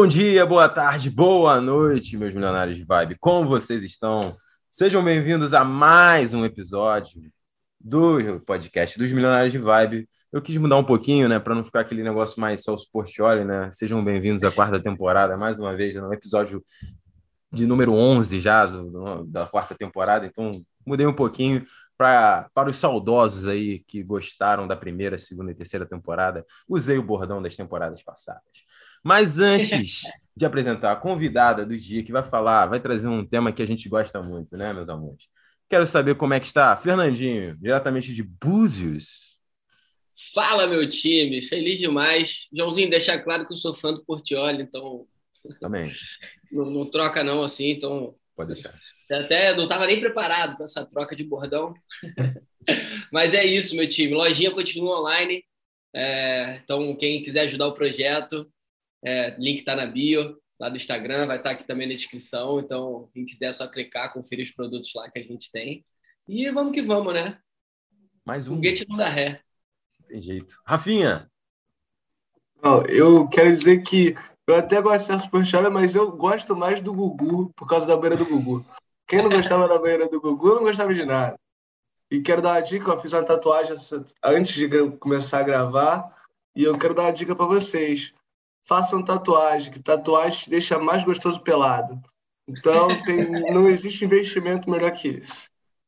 [0.00, 3.16] Bom dia, boa tarde, boa noite, meus milionários de vibe.
[3.18, 4.32] Como vocês estão?
[4.70, 7.20] Sejam bem-vindos a mais um episódio
[7.80, 10.08] do podcast dos Milionários de Vibe.
[10.32, 13.72] Eu quis mudar um pouquinho, né, para não ficar aquele negócio mais Celso Portioli, né?
[13.72, 16.64] Sejam bem-vindos à quarta temporada, mais uma vez, no episódio
[17.52, 18.66] de número 11 já
[19.26, 20.24] da quarta temporada.
[20.24, 20.52] Então,
[20.86, 25.84] mudei um pouquinho para para os saudosos aí que gostaram da primeira, segunda e terceira
[25.84, 26.46] temporada.
[26.68, 28.67] Usei o bordão das temporadas passadas.
[29.04, 30.02] Mas antes
[30.36, 33.66] de apresentar a convidada do dia que vai falar, vai trazer um tema que a
[33.66, 35.24] gente gosta muito, né, meus amores?
[35.68, 39.36] Quero saber como é que está Fernandinho, diretamente de Búzios.
[40.34, 42.48] Fala, meu time, feliz demais.
[42.52, 45.06] Joãozinho, deixar claro que eu sou fã do Portioli, então.
[45.60, 45.92] Também.
[46.50, 48.14] não, não troca, não, assim, então.
[48.34, 48.74] Pode deixar.
[49.10, 51.72] Até não estava nem preparado para essa troca de bordão.
[53.12, 54.14] Mas é isso, meu time.
[54.14, 55.44] Lojinha continua online.
[55.94, 58.50] É, então, quem quiser ajudar o projeto,
[59.04, 62.58] é, link está na bio lá do Instagram, vai estar tá aqui também na descrição.
[62.58, 65.84] Então, quem quiser é só clicar, conferir os produtos lá que a gente tem.
[66.26, 67.38] E vamos que vamos, né?
[68.24, 68.56] Mais um.
[68.56, 69.40] Foguete não dá ré.
[70.06, 70.60] Tem jeito.
[70.66, 71.30] Rafinha!
[72.88, 76.92] eu quero dizer que eu até gosto de ser Superchala, mas eu gosto mais do
[76.92, 78.66] Gugu por causa da beira do Gugu.
[79.06, 81.38] Quem não gostava da beira do Gugu não gostava de nada.
[82.10, 83.76] E quero dar uma dica, eu fiz uma tatuagem
[84.24, 84.68] antes de
[84.98, 86.14] começar a gravar
[86.56, 88.12] e eu quero dar uma dica para vocês
[88.68, 91.98] façam tatuagem, que tatuagem te deixa mais gostoso pelado.
[92.46, 95.22] Então, tem, não existe investimento melhor que.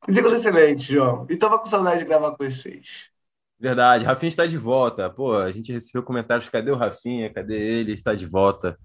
[0.08, 1.26] Dizer que excelente, João.
[1.28, 3.10] E tava com saudade de gravar com vocês.
[3.58, 5.10] Verdade, Rafinha está de volta.
[5.10, 7.30] Pô, a gente recebeu comentários: cadê o Rafinha?
[7.30, 7.92] Cadê ele?
[7.92, 8.78] Está de volta.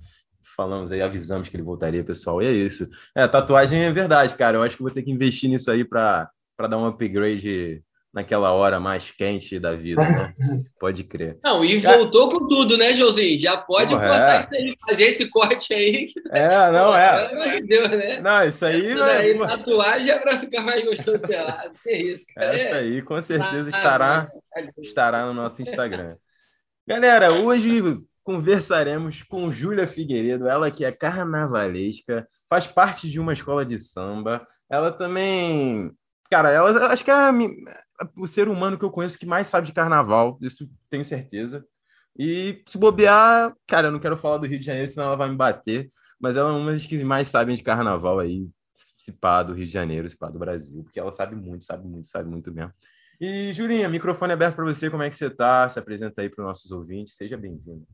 [0.55, 2.41] Falamos aí, avisamos que ele voltaria, pessoal.
[2.41, 2.87] E é isso.
[3.15, 4.57] É, tatuagem é verdade, cara.
[4.57, 7.81] Eu acho que vou ter que investir nisso aí para dar um upgrade
[8.15, 10.33] naquela hora mais quente da vida, né?
[10.79, 11.37] Pode crer.
[11.43, 13.37] Não, e voltou com tudo, né, Josinho?
[13.37, 14.39] Já pode Porra, cortar é.
[14.39, 16.07] isso aí, fazer esse corte aí.
[16.31, 17.27] É, não é.
[17.27, 18.19] Pelo amor de Deus, né?
[18.21, 18.85] Não, isso aí.
[18.85, 19.37] Isso daí, é...
[19.37, 21.73] tatuagem é para ficar mais gostoso pelado.
[21.83, 22.55] Que isso, cara.
[22.55, 24.27] Essa aí, com certeza, ah, estará,
[24.77, 26.15] estará no nosso Instagram.
[26.87, 27.81] Galera, hoje
[28.23, 34.43] conversaremos com Júlia Figueiredo, ela que é carnavalesca, faz parte de uma escola de samba.
[34.69, 35.91] Ela também
[36.29, 37.31] Cara, ela acho que é a,
[38.15, 41.65] o ser humano que eu conheço que mais sabe de carnaval, isso tenho certeza.
[42.17, 45.29] E se bobear, cara, eu não quero falar do Rio de Janeiro, senão ela vai
[45.29, 45.89] me bater,
[46.19, 49.65] mas ela é uma das que mais sabem de carnaval aí, se pá do Rio
[49.65, 52.73] de Janeiro, se pá do Brasil, porque ela sabe muito, sabe muito, sabe muito mesmo.
[53.19, 55.69] E, Julinha, microfone aberto para você, como é que você tá?
[55.69, 57.87] Se apresenta aí para os nossos ouvintes, seja bem-vindo.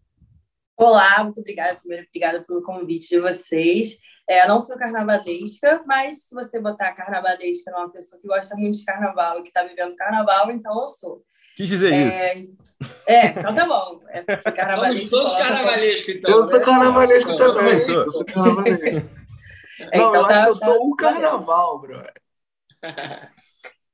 [0.75, 1.75] Olá, muito obrigada.
[1.75, 3.99] Primeiro, obrigada pelo convite de vocês.
[4.29, 8.77] É, eu não sou carnavalesca, mas se você botar carnavalesca numa pessoa que gosta muito
[8.77, 11.23] de carnaval e que está vivendo carnaval, então eu sou.
[11.55, 12.61] Quis dizer é, isso.
[13.07, 14.01] É, então tá bom.
[14.09, 15.09] É carnavalesco.
[15.09, 16.37] Todos carnavalescos, então.
[16.37, 16.65] Eu sou né?
[16.65, 17.73] carnavalesco também.
[17.73, 17.95] Eu, sou.
[17.95, 19.09] eu sou carnavalesco.
[19.91, 22.03] É, não, então eu tá, acho que eu tá, sou o carnaval, bro.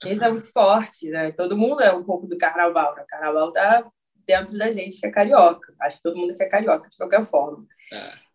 [0.05, 1.31] Isso é muito forte, né?
[1.31, 3.01] Todo mundo é um pouco do carnaval, né?
[3.01, 3.83] O carnaval tá
[4.27, 5.73] dentro da gente que é carioca.
[5.81, 7.65] Acho que todo mundo aqui é carioca, de qualquer forma.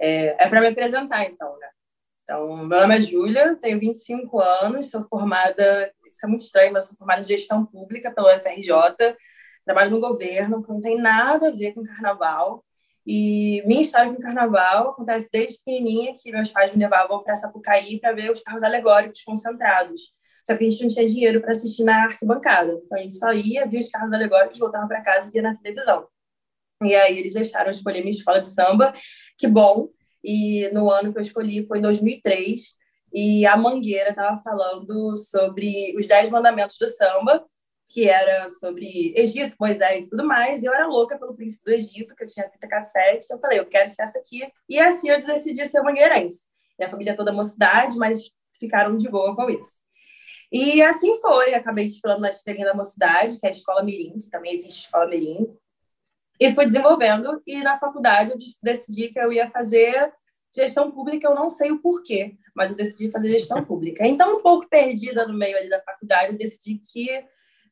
[0.00, 1.69] É, é, é para me apresentar, então, né?
[2.32, 6.87] Então, meu nome é Júlia, tenho 25 anos, sou formada, isso é muito estranho, mas
[6.87, 8.72] sou formada em gestão pública pela UFRJ,
[9.66, 12.65] trabalho no governo, que não tem nada a ver com carnaval.
[13.06, 18.00] E minha história com carnaval acontece desde pequenininha, que meus pais me levavam para Sapucaí
[18.00, 20.15] para ver os carros alegóricos concentrados.
[20.47, 22.81] Só que a gente não tinha dinheiro para assistir na arquibancada.
[22.82, 25.54] Então a gente só ia, via os carros alegóricos, voltava para casa e via na
[25.54, 26.09] televisão.
[26.82, 28.91] E aí eles deixaram eu escolher minha escola de samba,
[29.37, 29.91] que bom,
[30.22, 32.77] e no ano que eu escolhi foi em 2003,
[33.12, 37.44] e a Mangueira estava falando sobre os Dez Mandamentos do Samba,
[37.88, 41.72] que era sobre Egito, Moisés e tudo mais, e eu era louca pelo príncipe do
[41.72, 45.10] Egito, que eu tinha fita cassete, eu falei, eu quero ser essa aqui, e assim
[45.10, 46.47] eu decidi ser mangueirense.
[46.78, 48.19] Minha família toda mocidade, mas
[48.59, 49.83] ficaram de boa com isso.
[50.50, 54.28] E assim foi, acabei estudando na Estrelinha da Mocidade, que é a Escola Mirim, que
[54.28, 55.54] também existe Escola Mirim,
[56.44, 60.12] e fui desenvolvendo, e na faculdade eu decidi que eu ia fazer
[60.54, 64.06] gestão pública, eu não sei o porquê, mas eu decidi fazer gestão pública.
[64.06, 67.09] Então, um pouco perdida no meio ali da faculdade, eu decidi que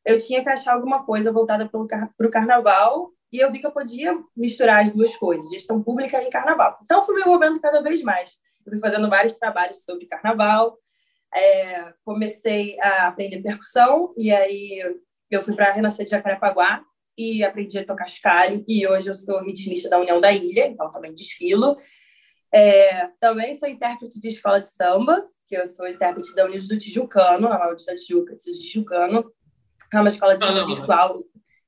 [0.05, 3.71] eu tinha que achar alguma coisa voltada para o carnaval, e eu vi que eu
[3.71, 6.79] podia misturar as duas coisas, gestão pública e carnaval.
[6.83, 8.39] Então, fui me envolvendo cada vez mais.
[8.65, 10.77] Eu fui fazendo vários trabalhos sobre carnaval,
[11.33, 14.83] é, comecei a aprender percussão, e aí
[15.29, 16.83] eu fui para a Renascer de Jacarepaguá,
[17.17, 20.89] e aprendi a tocar chocalho, e hoje eu sou ritmista da União da Ilha, então
[20.89, 21.77] também desfilo.
[22.53, 26.77] É, também sou intérprete de escola de samba, que eu sou intérprete da Unidos do
[26.77, 29.31] Tijucano, na Maior da Tijuca, Tijucano,
[29.93, 31.19] é uma escola de samba virtual.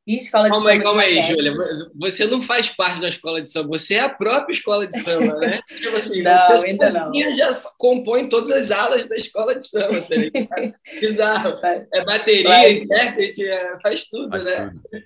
[0.06, 0.72] E escola de calma samba.
[0.72, 1.54] Aí, calma aí, Júlia.
[1.96, 5.38] Você não faz parte da escola de samba, você é a própria escola de samba,
[5.38, 5.62] né?
[5.82, 7.36] Tipo assim, não, você ainda não.
[7.36, 11.56] já compõe todas as alas da escola de samba, tá Bizarro.
[11.94, 14.74] É bateria, intérprete, é, faz tudo, faz né?
[14.92, 15.04] Tudo.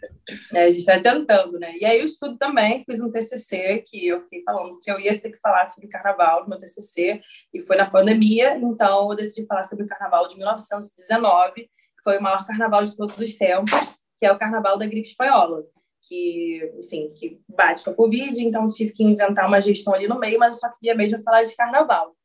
[0.56, 1.76] É, a gente está tentando, né?
[1.80, 5.20] E aí eu estudo também, fiz um TCC que eu fiquei falando que eu ia
[5.20, 7.22] ter que falar sobre o carnaval no meu TCC,
[7.54, 11.70] e foi na pandemia, então eu decidi falar sobre o carnaval de 1919, que
[12.04, 15.64] foi o maior carnaval de todos os tempos que é o carnaval da gripe espanhola,
[16.08, 20.20] que, enfim, que bate com a Covid, então tive que inventar uma gestão ali no
[20.20, 22.16] meio, mas eu só queria mesmo falar de carnaval.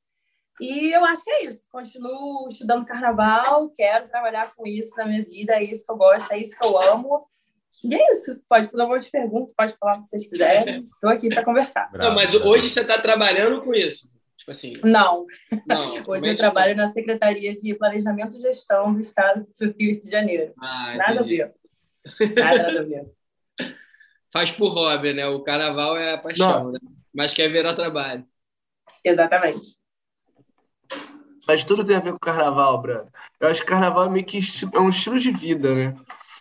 [0.61, 1.65] E eu acho que é isso.
[1.71, 6.31] Continuo estudando carnaval, quero trabalhar com isso na minha vida, é isso que eu gosto,
[6.33, 7.27] é isso que eu amo.
[7.83, 8.41] E é isso.
[8.49, 10.81] Pode fazer um monte de perguntas, pode falar o que vocês quiserem.
[10.87, 11.91] Estou aqui para conversar.
[11.93, 14.09] Não, mas hoje você está trabalhando com isso?
[14.37, 14.75] Tipo assim.
[14.85, 15.27] Não.
[15.67, 20.09] não hoje eu trabalho na Secretaria de Planejamento e Gestão do Estado do Rio de
[20.09, 20.53] Janeiro.
[20.61, 21.53] Ah, Nada a ver.
[22.37, 23.13] Nada, nada a ver.
[24.33, 25.27] Faz por hobby, né?
[25.27, 26.79] O carnaval é a paixão, né?
[27.15, 28.25] Mas quer virar trabalho.
[29.05, 29.77] Exatamente.
[31.47, 33.11] Mas tudo tem a ver com o carnaval, Brando.
[33.41, 34.39] Eu acho que carnaval é meio que
[34.73, 35.95] é um estilo de vida, né?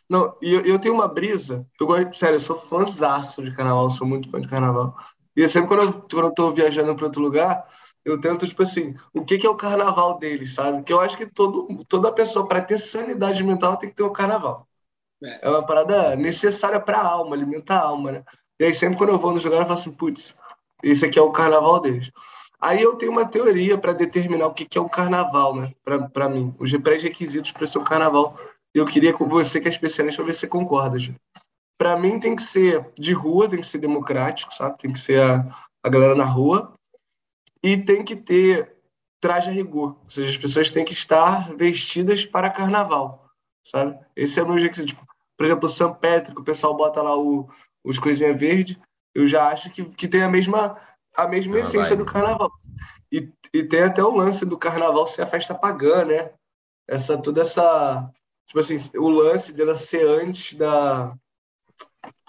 [0.09, 1.65] Não, e eu, eu, tenho uma brisa.
[1.79, 4.95] Eu gosto, sério, eu sou fãzaço de carnaval, sou muito fã de carnaval.
[5.35, 7.65] E sempre quando eu, quando eu tô viajando para outro lugar,
[8.03, 10.83] eu tento, tipo assim, o que, que é o carnaval deles, sabe?
[10.83, 14.09] Que eu acho que todo, toda pessoa, para ter sanidade mental, tem que ter o
[14.09, 14.67] um carnaval.
[15.23, 15.47] É.
[15.47, 18.23] é uma parada necessária para a alma, alimenta a alma, né?
[18.59, 20.35] E aí sempre quando eu vou no jogar, eu falo assim, putz,
[20.83, 22.11] esse aqui é o carnaval deles.
[22.59, 25.73] Aí eu tenho uma teoria para determinar o que, que é o carnaval, né?
[25.83, 28.35] Para mim, os pré-requisitos para ser um carnaval.
[28.73, 30.97] Eu queria com você, que é especialista, ver se você concorda,
[31.77, 34.77] Para mim tem que ser de rua, tem que ser democrático, sabe?
[34.77, 35.43] Tem que ser a,
[35.83, 36.71] a galera na rua.
[37.63, 38.77] E tem que ter
[39.19, 39.97] traje a rigor.
[40.03, 43.27] Ou seja, as pessoas têm que estar vestidas para carnaval,
[43.65, 43.97] sabe?
[44.15, 44.85] Esse é o meu jeito.
[44.85, 45.05] Tipo,
[45.41, 47.49] por exemplo, o São Patrick, o pessoal bota lá o,
[47.83, 48.79] os coisinha verde,
[49.11, 50.79] eu já acho que, que tem a mesma,
[51.17, 51.97] a mesma ah, essência vai.
[51.97, 52.51] do carnaval.
[53.11, 56.31] E, e tem até o lance do carnaval ser a festa pagã, né?
[56.87, 58.07] Essa, toda essa.
[58.45, 61.11] Tipo assim, o lance dela ser antes da.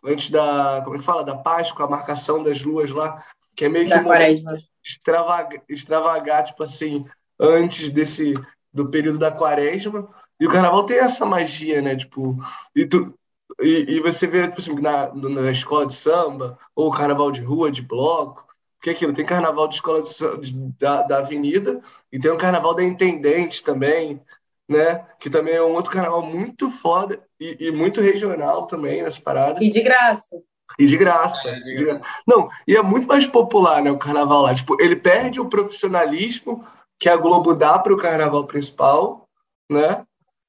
[0.02, 0.80] Antes da.
[0.82, 1.22] Como é que fala?
[1.22, 3.22] Da Páscoa, a marcação das luas lá,
[3.54, 4.42] que é meio da que.
[4.82, 7.04] Extravagar, extravagar, tipo assim,
[7.38, 8.32] antes desse.
[8.72, 10.08] do período da quaresma
[10.42, 11.94] e o carnaval tem essa magia, né?
[11.94, 12.32] Tipo,
[12.74, 13.14] e, tu,
[13.60, 17.70] e, e você vê, tipo assim, na, na escola de samba, ou carnaval de rua,
[17.70, 18.44] de bloco,
[18.74, 21.80] porque é aquilo, tem carnaval de escola de, de, da, da avenida,
[22.10, 24.20] e tem o carnaval da Intendente também,
[24.68, 25.06] né?
[25.20, 29.62] Que também é um outro carnaval muito foda e, e muito regional também nessa parada.
[29.62, 30.42] E de graça.
[30.76, 31.50] E de graça.
[31.50, 32.00] É, de graça.
[32.26, 34.52] Não, e é muito mais popular, né, o carnaval lá.
[34.52, 36.66] Tipo, ele perde o profissionalismo
[36.98, 39.28] que a Globo dá para o carnaval principal,
[39.70, 40.04] né?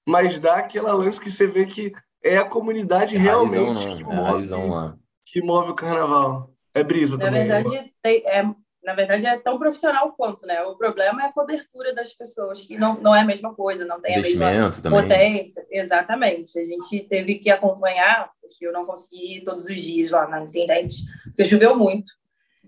[0.08, 4.06] Mas dá aquela lance que você vê que é a comunidade é realmente que, é
[4.06, 4.94] move,
[5.26, 6.50] que move o carnaval.
[6.74, 7.48] É brisa na também.
[7.48, 8.44] Verdade, tem, é,
[8.84, 10.62] na verdade, é tão profissional quanto, né?
[10.64, 14.02] O problema é a cobertura das pessoas, que não, não é a mesma coisa, não
[14.02, 15.02] tem a mesma também.
[15.02, 15.66] potência.
[15.72, 16.60] Exatamente.
[16.60, 20.42] A gente teve que acompanhar, porque eu não consegui ir todos os dias lá na
[20.42, 22.12] Intendente, porque choveu muito.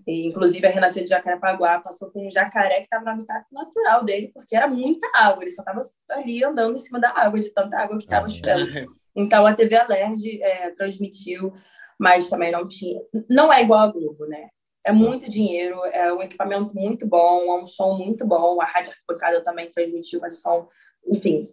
[0.06, 4.04] E, inclusive, a Renascer de Jacarepaguá passou com um jacaré que estava no habitat natural
[4.04, 7.50] dele, porque era muita água, ele só estava ali andando em cima da água, de
[7.52, 8.94] tanta água que estava chovendo.
[9.16, 11.52] Então, a TV Alerj é, transmitiu,
[11.98, 13.00] mas também não tinha.
[13.28, 14.48] Não é igual a Globo, né?
[14.84, 18.60] É muito dinheiro, é um equipamento muito bom, é um som muito bom.
[18.60, 20.68] A Rádio Arquibancada também transmitiu, mas o som,
[21.08, 21.50] enfim,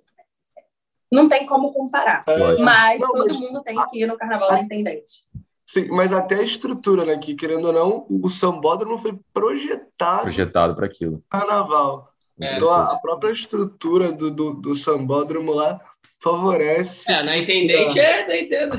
[1.11, 2.23] não tem como comparar.
[2.27, 3.39] É, mas não, todo mas...
[3.39, 4.55] mundo tem que ir no Carnaval a...
[4.55, 5.23] da Intendente.
[5.65, 7.17] Sim, mas até a estrutura, né?
[7.17, 10.23] Que querendo ou não, o sambódromo foi projetado.
[10.23, 11.23] Projetado para aquilo.
[11.29, 12.09] Carnaval.
[12.39, 12.55] É.
[12.55, 15.79] Então a, a, própria estrutura do, do, do sambódromo lá
[16.19, 17.11] favorece.
[17.11, 18.77] É, na Intendente é, tá entendendo.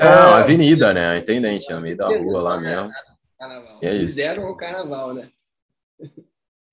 [0.00, 1.10] É, a avenida, né?
[1.10, 2.88] A Intendente, a meio da rua lá mesmo.
[3.38, 3.78] Carnaval.
[3.82, 4.06] é isso.
[4.06, 5.28] Fizeram o carnaval, né?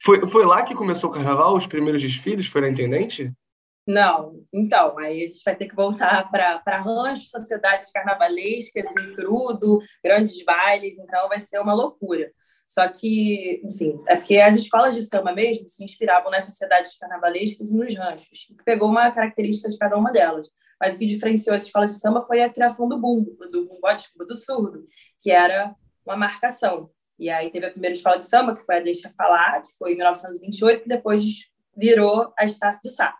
[0.02, 2.48] Foi, foi lá que começou o carnaval, os primeiros desfiles?
[2.48, 3.32] Foi na Intendente?
[3.88, 10.44] Não, então, aí a gente vai ter que voltar para rancho, sociedades carnavalescas, intrudo, grandes
[10.44, 12.32] bailes, então vai ser uma loucura.
[12.68, 17.70] Só que, enfim, é porque as escolas de samba mesmo se inspiravam nas sociedades carnavalescas
[17.70, 20.50] e nos ranchos, pegou uma característica de cada uma delas.
[20.82, 23.94] Mas o que diferenciou as escolas de samba foi a criação do bumbo, do bumbo,
[23.96, 24.84] desculpa, do surdo,
[25.22, 25.75] que era
[26.06, 26.89] uma marcação.
[27.18, 29.94] E aí teve a primeira escola de samba, que foi a Deixa Falar, que foi
[29.94, 31.24] em 1928, que depois
[31.77, 33.15] virou a Estácio de Sá.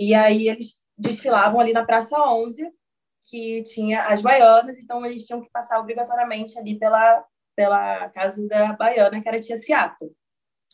[0.00, 2.66] E aí eles desfilavam ali na Praça 11,
[3.28, 7.22] que tinha as baianas, então eles tinham que passar obrigatoriamente ali pela,
[7.54, 10.10] pela casa da baiana, que era Tia Ciato.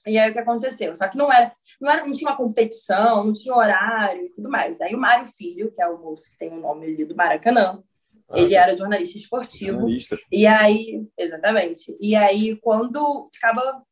[0.07, 0.95] E aí o que aconteceu?
[0.95, 4.49] Só que não era, não era, não tinha uma competição, não tinha horário e tudo
[4.49, 4.81] mais.
[4.81, 7.83] Aí o Mário Filho, que é o moço que tem o nome ali do Maracanã,
[8.29, 9.81] Ah, ele era jornalista esportivo.
[9.81, 10.17] Jornalista.
[10.31, 11.97] E aí, exatamente.
[12.01, 13.83] E aí, quando ficava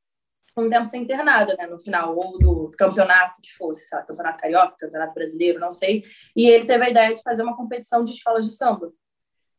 [0.62, 4.04] um tempo sem ter nada, né, no final, ou do campeonato que fosse, sei lá,
[4.04, 6.04] campeonato carioca, campeonato brasileiro, não sei.
[6.36, 8.92] E ele teve a ideia de fazer uma competição de escolas de samba.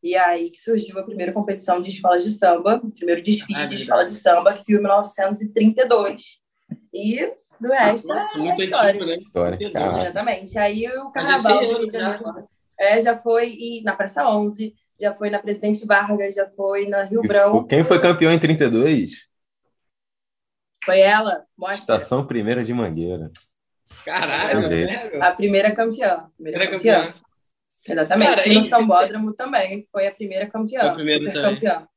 [0.01, 3.65] E aí que surgiu a primeira competição de escolas de samba, o primeiro desfile ah,
[3.65, 6.21] de escola de samba, que foi em 1932.
[6.93, 8.61] E do resto Nossa, é muito.
[8.61, 9.15] Antigo, né?
[9.15, 10.57] História, Exatamente.
[10.59, 12.23] Aí o carnaval do Rio de Janeiro
[12.79, 17.03] é, já foi e na Praça 11, já foi na Presidente Vargas, já foi na
[17.03, 17.65] Rio Branco.
[17.65, 19.27] Quem foi campeão em 32?
[20.85, 21.43] Foi ela.
[21.57, 21.95] Mostra.
[21.97, 23.31] Estação Primeira de Mangueira.
[24.05, 24.67] Caralho,
[25.21, 26.29] A primeira campeã.
[26.37, 27.05] Primeira, campeã.
[27.07, 27.21] campeã.
[27.87, 28.35] Exatamente.
[28.35, 30.81] Cara, e no Sambódromo também foi a primeira campeã.
[30.81, 31.55] Foi a primeira super também.
[31.55, 31.87] campeã.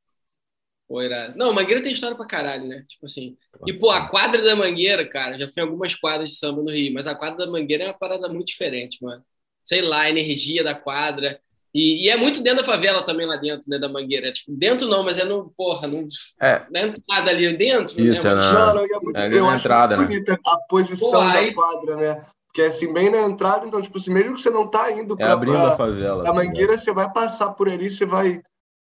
[0.88, 1.00] Pô,
[1.37, 2.83] Não, Mangueira tem história pra caralho, né?
[2.88, 3.37] Tipo assim.
[3.66, 6.71] E, pô, a quadra da Mangueira, cara, já fui em algumas quadras de samba no
[6.71, 9.23] Rio, mas a quadra da Mangueira é uma parada muito diferente, mano.
[9.62, 11.38] Sei lá, a energia da quadra.
[11.75, 14.32] E, e, é muito dentro da favela também lá dentro, né, da Mangueira.
[14.32, 16.08] Tipo, dentro não, mas é no, porra, no,
[16.40, 16.62] é.
[16.70, 18.00] na entrada ali dentro.
[18.00, 20.04] Isso, né, é na, não, é muito, é eu entrada, né?
[20.04, 21.54] bonita a posição Pô, da aí...
[21.54, 22.22] quadra, né?
[22.54, 25.16] Que é assim, bem na entrada, então, tipo assim, mesmo que você não tá indo
[25.16, 26.22] para é abrindo pra, a favela.
[26.22, 28.40] A tá Mangueira, você vai passar por ali, você vai...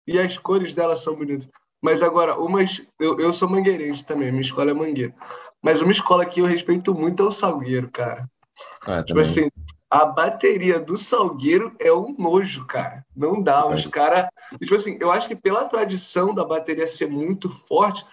[0.07, 1.49] E as cores dela são bonitas.
[1.83, 2.83] Mas agora, umas...
[3.01, 5.15] Eu, eu sou mangueirense também, minha escola é Mangueira.
[5.63, 8.29] Mas uma escola que eu respeito muito é o Salgueiro, cara.
[8.87, 9.23] Ah, tipo também.
[9.23, 9.49] assim,
[9.95, 13.07] a bateria do Salgueiro é um nojo, cara.
[13.15, 13.65] Não dá.
[13.69, 14.29] Os caras.
[14.61, 18.05] Tipo assim, eu acho que pela tradição da bateria ser muito forte,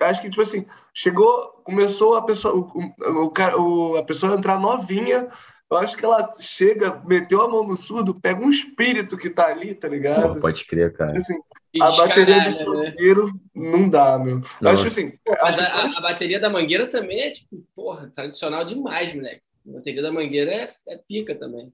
[0.00, 5.28] acho que, tipo assim, chegou, começou a pessoa, o, o, a pessoa a entrar novinha.
[5.70, 9.46] Eu acho que ela chega, meteu a mão no surdo, pega um espírito que tá
[9.46, 10.34] ali, tá ligado?
[10.34, 11.16] Pô, pode crer, cara.
[11.16, 11.38] Assim,
[11.80, 12.50] a bateria do né?
[12.50, 13.70] Salgueiro né?
[13.70, 14.40] não dá, meu.
[14.64, 15.12] Acho que assim.
[15.42, 19.42] Acho a, a, bateria da mangueira também é, tipo, porra, tradicional demais, moleque.
[19.70, 21.72] A bateria da Mangueira é, é pica também.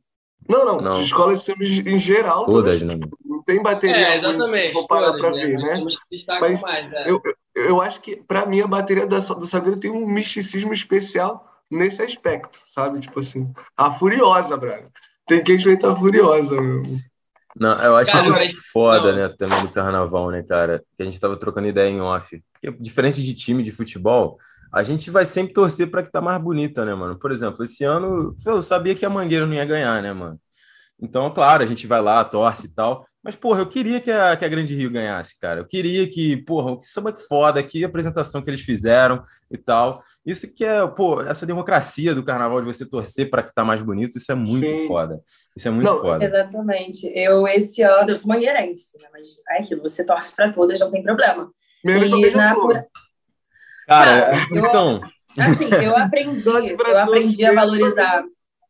[0.48, 1.02] Não, não, não.
[1.02, 5.14] escolas de samba em geral, todas, todas tipo, não tem bateria é, exatamente, vou parar
[5.14, 5.44] para né?
[5.44, 5.82] ver, né?
[6.40, 7.10] Mas mais, é.
[7.10, 7.20] eu,
[7.54, 12.02] eu acho que, para mim, a bateria da, do Salgueiro tem um misticismo especial nesse
[12.02, 13.00] aspecto, sabe?
[13.00, 14.88] Tipo assim, a Furiosa, Braga.
[15.26, 16.82] Tem que respeitar a Furiosa, meu.
[17.58, 19.18] Não, eu acho cara, isso foda, não.
[19.18, 20.84] né, também do carnaval, né, cara?
[20.94, 22.40] Que a gente tava trocando ideia em off.
[22.52, 24.38] Porque, diferente de time de futebol,
[24.72, 27.18] a gente vai sempre torcer para que tá mais bonita, né, mano?
[27.18, 30.38] Por exemplo, esse ano eu sabia que a Mangueira não ia ganhar, né, mano?
[31.00, 33.04] Então, claro, a gente vai lá, torce e tal.
[33.22, 35.60] Mas, porra, eu queria que a, que a Grande Rio ganhasse, cara.
[35.60, 40.02] Eu queria que, porra, que samba que foda, que apresentação que eles fizeram e tal.
[40.24, 43.82] Isso que é, pô, essa democracia do carnaval de você torcer para que tá mais
[43.82, 44.86] bonito, isso é muito Sim.
[44.86, 45.20] foda.
[45.56, 46.24] Isso é muito não, foda.
[46.24, 47.10] Exatamente.
[47.14, 49.08] Eu, esse ano, eu sou mangueirense, né?
[49.12, 51.50] mas é aquilo, você torce para todas, não tem problema.
[51.84, 52.54] Mesmo e na,
[53.86, 55.00] Cara, então.
[55.38, 58.24] assim, eu aprendi, eu aprendi a valorizar.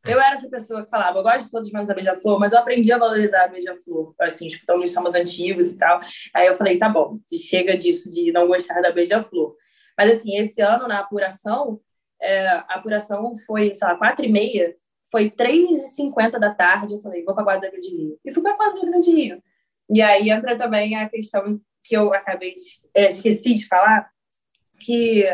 [0.04, 2.60] Eu era essa pessoa que falava, eu gosto de todos menos a Beija-Flor, mas eu
[2.60, 6.00] aprendi a valorizar a Beija-Flor, assim, escutando os sambas antigos e tal.
[6.32, 9.56] Aí eu falei, tá bom, chega disso de não gostar da Beija-Flor.
[9.98, 11.80] Mas, assim, esse ano, na apuração,
[12.22, 14.76] é, a apuração foi, sei lá, quatro e meia,
[15.10, 18.18] foi três e cinquenta da tarde, eu falei, vou para a Guarda Grande Rio.
[18.24, 19.42] E fui para a Guarda Grande Rio.
[19.90, 22.62] E aí entra também a questão que eu acabei de,
[22.94, 24.08] é, esqueci de falar,
[24.78, 25.24] que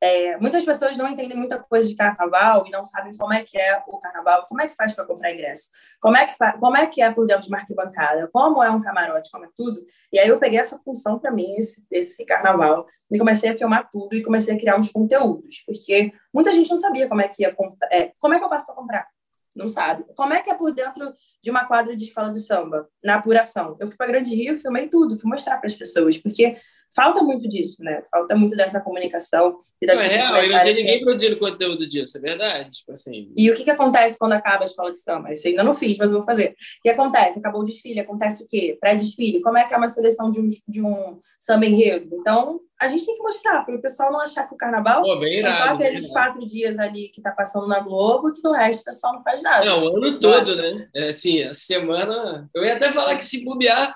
[0.00, 3.56] é, muitas pessoas não entendem muita coisa de carnaval e não sabem como é que
[3.56, 6.86] é o carnaval, como é que faz para comprar ingresso, como é, que como é
[6.86, 9.80] que é por dentro de uma arquibancada, como é um camarote, como é tudo.
[10.12, 13.88] E aí eu peguei essa função para mim, esse, esse carnaval, e comecei a filmar
[13.90, 17.42] tudo e comecei a criar uns conteúdos, porque muita gente não sabia como é que
[17.42, 17.56] ia
[17.90, 19.06] é, como é que eu faço para comprar.
[19.54, 20.04] Não sabe.
[20.14, 23.74] Como é que é por dentro de uma quadra de escola de samba, na apuração?
[23.80, 26.56] Eu fui para Grande Rio, filmei tudo, fui mostrar para as pessoas, porque
[26.96, 28.02] falta muito disso, né?
[28.10, 30.32] Falta muito dessa comunicação e das não, é pessoas.
[30.32, 32.70] É real, não tem ninguém produzindo conteúdo disso, é verdade.
[32.70, 33.30] Tipo assim.
[33.36, 35.32] E o que, que acontece quando acaba a escola de samba?
[35.32, 36.56] Isso ainda não fiz, mas vou fazer.
[36.78, 37.38] O que acontece?
[37.38, 38.78] Acabou o desfile, acontece o quê?
[38.80, 42.08] Pré-desfile, como é que é uma seleção de um, de um samba enredo?
[42.14, 45.18] Então, a gente tem que mostrar, para o pessoal não achar que o carnaval Pô,
[45.18, 48.80] bem irado, só aqueles quatro dias ali que tá passando na Globo, que no resto
[48.80, 49.64] o pessoal não faz nada.
[49.64, 50.88] Não, o ano todo, né?
[50.94, 52.48] É, assim, a semana.
[52.54, 53.94] Eu ia até falar que se bobear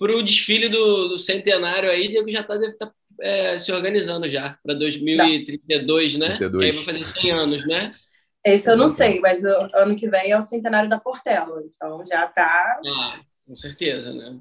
[0.00, 3.70] para o desfile do, do, centenário aí, Diego já tá, deve estar tá, é, se
[3.70, 6.28] organizando já para 2032, né?
[6.38, 6.64] 32.
[6.64, 7.90] aí vai fazer 100 anos, né?
[8.42, 12.02] Esse eu não sei, mas o ano que vem é o centenário da Portela, então
[12.06, 12.80] já tá.
[12.86, 14.38] Ah, com certeza, né?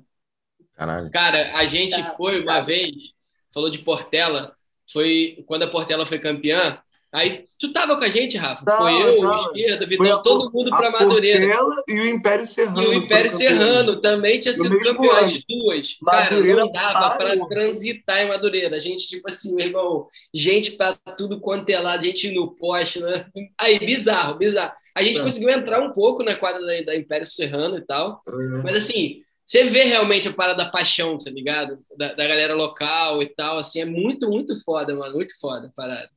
[0.74, 1.12] Caralho.
[1.12, 2.62] Cara, a gente tá, foi uma tá.
[2.62, 3.14] vez,
[3.54, 4.54] falou de Portela,
[4.90, 8.64] foi quando a Portela foi campeã, Aí tu tava com a gente, Rafa?
[8.64, 11.44] Não, foi eu, o Esquerda, Vitão, todo mundo para Madureira.
[11.88, 12.84] E o Império Serrano.
[12.84, 15.98] E o Império Serrano também tinha sido campeão, as duas.
[16.02, 18.76] Madureira Cara, não dava para transitar em Madureira.
[18.76, 23.00] A gente, tipo assim, meu irmão, gente para tudo quanto é lá, gente no poste,
[23.00, 23.26] né?
[23.58, 24.74] Aí, bizarro, bizarro.
[24.96, 25.24] A gente é.
[25.24, 28.32] conseguiu entrar um pouco na quadra da, da Império Serrano e tal, é.
[28.64, 31.80] mas assim, você vê realmente a parada da paixão, tá ligado?
[31.98, 35.72] Da, da, galera local e tal, assim, é muito, muito foda, mano, muito foda a
[35.72, 36.08] parada.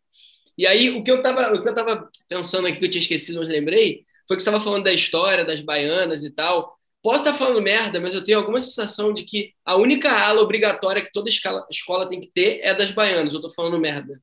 [0.56, 3.02] E aí, o que eu tava, o que eu tava pensando aqui, que eu tinha
[3.02, 6.78] esquecido, mas lembrei, foi que você estava falando da história das baianas e tal.
[7.02, 11.02] Posso estar falando merda, mas eu tenho alguma sensação de que a única ala obrigatória
[11.02, 13.34] que toda escola, escola tem que ter é das baianas.
[13.34, 14.14] Eu tô falando merda.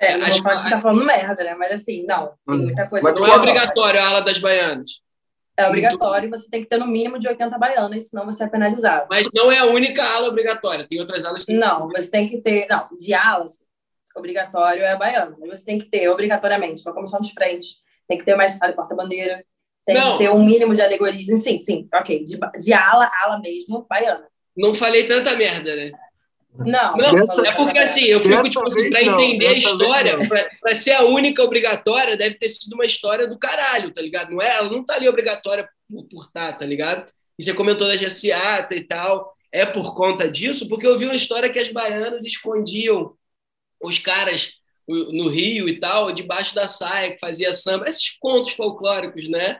[0.00, 1.54] É, não vou falar que você tá falando merda, né?
[1.54, 3.04] Mas assim, não, tem muita coisa.
[3.04, 5.04] Mas não é obrigatório a ala das baianas.
[5.56, 9.06] É obrigatório, você tem que ter no mínimo de 80 baianas, senão você é penalizado.
[9.08, 12.10] Mas não é a única ala obrigatória, tem outras alas que tem Não, que você
[12.10, 12.66] tem que ter.
[12.68, 13.60] Não, de alas,
[14.14, 15.36] obrigatório é a baiana.
[15.40, 17.76] Mas você tem que ter, obrigatoriamente, uma comissão de frente,
[18.08, 19.44] tem que ter uma estrada porta-bandeira,
[19.84, 20.12] tem não.
[20.12, 21.26] que ter um mínimo de alegorias.
[21.42, 22.24] Sim, sim, ok.
[22.24, 24.26] De, de ala, ala mesmo, baiana.
[24.56, 25.92] Não falei tanta merda, né?
[26.56, 30.18] Não, não dessa, é porque assim, eu fico tipo, para entender a história,
[30.60, 34.30] para ser a única obrigatória, deve ter sido uma história do caralho, tá ligado?
[34.30, 37.12] Não é, ela não tá ali obrigatória por, por tá, tá ligado?
[37.36, 41.16] E você comentou da GCA e tal, é por conta disso, porque eu vi uma
[41.16, 43.14] história que as baianas escondiam
[43.86, 44.54] os caras
[44.86, 49.58] no Rio e tal, debaixo da saia, que fazia samba, esses contos folclóricos, né?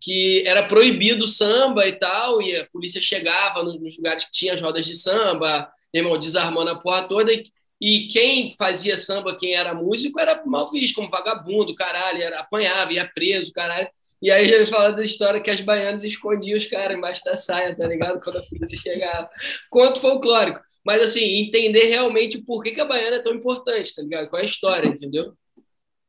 [0.00, 4.60] Que era proibido samba e tal, e a polícia chegava nos lugares que tinha as
[4.60, 7.32] rodas de samba, irmão, desarmando a porra toda.
[7.80, 12.92] E, quem fazia samba, quem era músico, era mal visto, como vagabundo, caralho, era, apanhava,
[12.92, 13.88] ia preso, caralho.
[14.22, 17.76] E aí já fala da história que as baianas escondiam os caras embaixo da saia,
[17.76, 18.20] tá ligado?
[18.20, 19.28] Quando a polícia chegava.
[19.70, 20.60] Conto folclórico.
[20.84, 24.28] Mas, assim, entender realmente por que, que a baiana é tão importante, tá ligado?
[24.28, 25.32] Qual é a história, entendeu?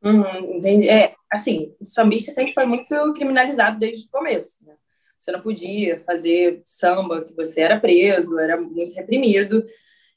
[0.03, 0.89] Uhum, entendi.
[0.89, 4.75] É, assim, o sambista sempre foi muito criminalizado desde o começo, né?
[5.17, 9.65] Você não podia fazer samba, que você era preso, era muito reprimido.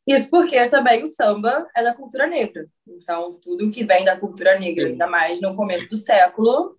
[0.07, 2.67] Isso porque também o samba é da cultura negra.
[2.87, 6.79] Então, tudo que vem da cultura negra, ainda mais no começo do século,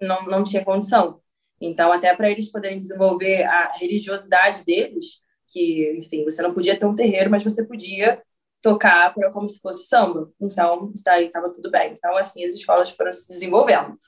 [0.00, 1.20] não, não tinha condição.
[1.60, 5.22] Então, até para eles poderem desenvolver a religiosidade deles,
[5.56, 8.22] que, enfim, você não podia ter um terreiro, mas você podia
[8.60, 10.30] tocar como se fosse samba.
[10.38, 11.94] Então, daí estava tudo bem.
[11.94, 13.98] Então, assim, as escolas foram se desenvolvendo.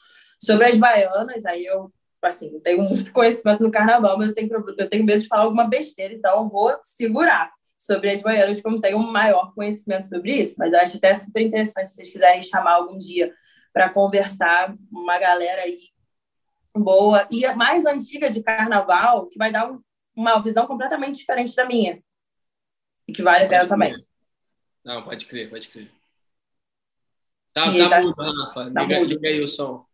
[0.42, 4.90] Sobre as baianas, aí eu assim, tenho muito conhecimento no carnaval, mas eu tenho, eu
[4.90, 8.98] tenho medo de falar alguma besteira, então eu vou segurar sobre as baianas, como tenho
[8.98, 10.56] um maior conhecimento sobre isso.
[10.58, 13.32] Mas eu acho até super interessante se vocês quiserem chamar algum dia
[13.72, 15.78] para conversar, uma galera aí
[16.76, 19.80] boa e a mais antiga de carnaval, que vai dar um,
[20.18, 22.02] uma visão completamente diferente da minha.
[23.06, 23.94] E que vale a pena também.
[24.84, 25.90] Não, pode crer, pode crer.
[27.54, 28.70] Tá, tá, tá, mudo, Rafa.
[28.72, 29.86] Tá liga, liga aí o som.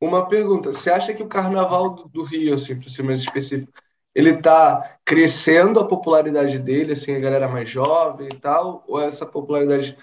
[0.00, 3.72] Uma pergunta, você acha que o carnaval do, do Rio, assim, para ser mais específico,
[4.14, 9.26] ele está crescendo a popularidade dele, assim, a galera mais jovem e tal, ou essa
[9.26, 9.96] popularidade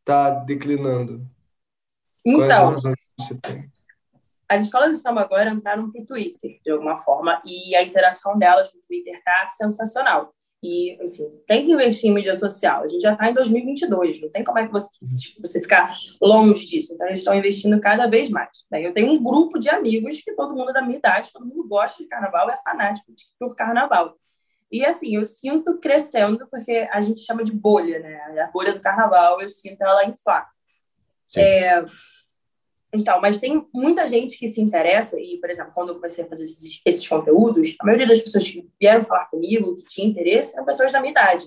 [0.00, 1.26] está declinando?
[2.24, 2.74] Então,
[4.48, 8.38] as escolas de samba agora entraram para o Twitter, de alguma forma, e a interação
[8.38, 10.32] delas no Twitter está sensacional.
[10.62, 12.82] E, enfim, tem que investir em mídia social.
[12.82, 15.94] A gente já está em 2022, não tem como é que você, tipo, você ficar
[16.20, 16.94] longe disso.
[16.94, 18.64] Então, eles estão investindo cada vez mais.
[18.70, 18.84] Né?
[18.84, 21.68] Eu tenho um grupo de amigos que todo mundo é da minha idade, todo mundo
[21.68, 24.16] gosta de carnaval, é fanático por carnaval.
[24.70, 28.40] E, assim, eu sinto crescendo, porque a gente chama de bolha, né?
[28.40, 30.50] A bolha do carnaval, eu sinto ela inflar.
[31.36, 31.84] É,
[32.96, 36.28] então, mas tem muita gente que se interessa, e, por exemplo, quando eu comecei a
[36.28, 40.54] fazer esses, esses conteúdos, a maioria das pessoas que vieram falar comigo, que tinha interesse,
[40.54, 41.44] eram pessoas da minha idade.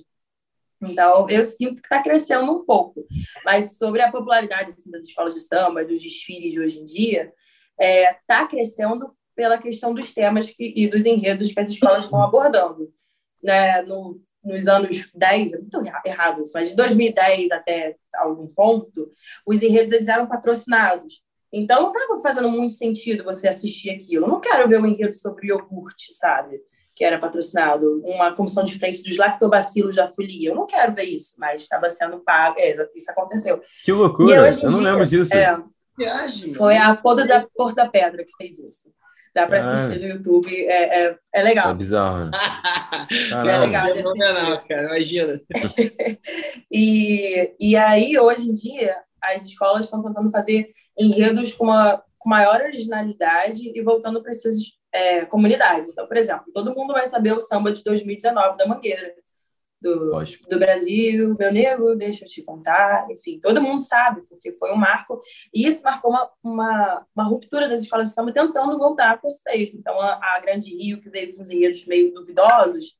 [0.82, 3.06] Então, eu sinto que está crescendo um pouco.
[3.44, 7.34] Mas sobre a popularidade assim, das escolas de samba, dos desfiles de hoje em dia,
[7.78, 12.06] está é, tá crescendo pela questão dos temas que, e dos enredos que as escolas
[12.06, 12.94] estão abordando.
[13.44, 13.82] Né?
[13.84, 19.10] No, nos anos 10, é muito errado isso, mas de 2010 até algum ponto,
[19.46, 21.22] os enredos eles eram patrocinados.
[21.52, 24.26] Então, não estava fazendo muito sentido você assistir aquilo.
[24.26, 26.60] Eu não quero ver um enredo sobre iogurte, sabe?
[26.94, 30.50] Que era patrocinado, uma comissão de frente dos lactobacilos da folia.
[30.50, 32.56] Eu não quero ver isso, mas estava sendo pago.
[32.60, 33.62] É, isso aconteceu.
[33.84, 34.48] Que loucura!
[34.48, 35.34] Eu dia, não lembro disso.
[35.34, 35.58] É,
[36.56, 38.90] foi a Poda da Porta Pedra que fez isso.
[39.34, 41.70] Dá para assistir no YouTube, é, é, é, legal.
[41.70, 42.26] É bizarro.
[42.26, 42.32] Né?
[43.32, 44.68] é legal de assistir.
[44.68, 45.42] cara, imagina.
[46.72, 52.30] e, e aí, hoje em dia, as escolas estão tentando fazer enredos com, uma, com
[52.30, 54.58] maior originalidade e voltando para as suas
[54.92, 55.90] é, comunidades.
[55.90, 59.14] Então, por exemplo, todo mundo vai saber o samba de 2019 da Mangueira,
[59.82, 60.12] do,
[60.50, 63.08] do Brasil, meu nego, deixa eu te contar.
[63.10, 65.20] Enfim, todo mundo sabe, porque foi um marco.
[65.54, 69.52] E isso marcou uma, uma, uma ruptura das escolas de samba tentando voltar para o
[69.54, 69.80] mesmo.
[69.80, 72.98] Então, a, a Grande Rio, que veio com os enredos meio duvidosos,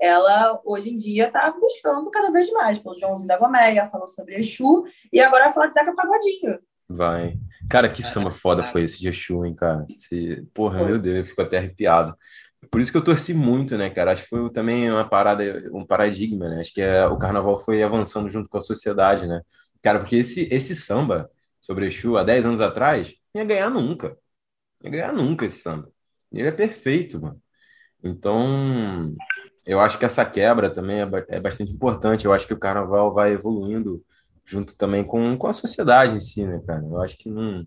[0.00, 2.78] ela hoje em dia está buscando cada vez mais.
[2.78, 6.58] Pelo Joãozinho da Gomeia, falou sobre Exu, e agora vai falar de Zeca Pagodinho.
[6.88, 7.38] Vai.
[7.68, 9.86] Cara, que samba foda foi esse de Exu, hein, cara?
[9.88, 10.46] Esse...
[10.52, 12.14] Porra, meu Deus, eu fico até arrepiado.
[12.70, 14.12] Por isso que eu torci muito, né, cara?
[14.12, 16.60] Acho que foi também uma parada, um paradigma, né?
[16.60, 19.40] Acho que é, o carnaval foi avançando junto com a sociedade, né?
[19.82, 21.30] Cara, porque esse, esse samba
[21.60, 24.16] sobre Exu há 10 anos atrás, não ia ganhar nunca.
[24.82, 25.90] Não ia ganhar nunca esse samba.
[26.32, 27.40] Ele é perfeito, mano.
[28.02, 29.14] Então,
[29.66, 32.24] eu acho que essa quebra também é, é bastante importante.
[32.24, 34.04] Eu acho que o carnaval vai evoluindo
[34.44, 36.84] junto também com, com a sociedade em si, né, cara?
[36.84, 37.66] Eu acho que não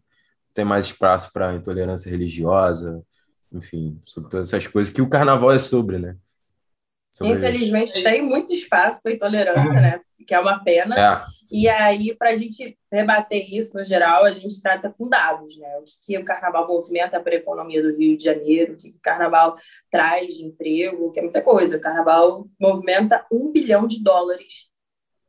[0.53, 3.03] tem mais espaço para intolerância religiosa,
[3.51, 6.15] enfim, sobre todas essas coisas que o carnaval é sobre, né?
[7.11, 8.03] Sobre Infelizmente, isso.
[8.03, 10.01] tem muito espaço para intolerância, né?
[10.25, 10.95] Que é uma pena.
[10.95, 11.37] É.
[11.51, 15.77] E aí, para a gente rebater isso no geral, a gente trata com dados, né?
[15.77, 18.91] O que, que o carnaval movimenta para a economia do Rio de Janeiro, o que,
[18.91, 19.55] que o carnaval
[19.89, 21.77] traz de emprego, que é muita coisa.
[21.77, 24.69] O carnaval movimenta um bilhão de dólares.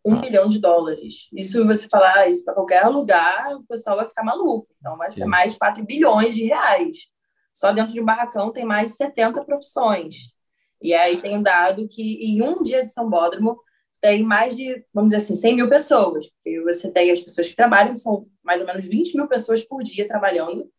[0.05, 0.21] Um ah.
[0.21, 1.29] bilhão de dólares.
[1.33, 4.67] Isso, você falar isso para qualquer lugar, o pessoal vai ficar maluco.
[4.81, 5.29] Então, vai ser Sim.
[5.29, 7.09] mais 4 bilhões de reais.
[7.55, 10.33] Só dentro de um barracão tem mais de 70 profissões.
[10.81, 13.61] E aí tem um dado que em um dia de São Bódromo
[14.01, 16.31] tem mais de, vamos dizer assim, 100 mil pessoas.
[16.31, 19.83] Porque você tem as pessoas que trabalham, são mais ou menos 20 mil pessoas por
[19.83, 20.71] dia trabalhando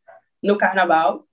[0.42, 1.26] no carnaval.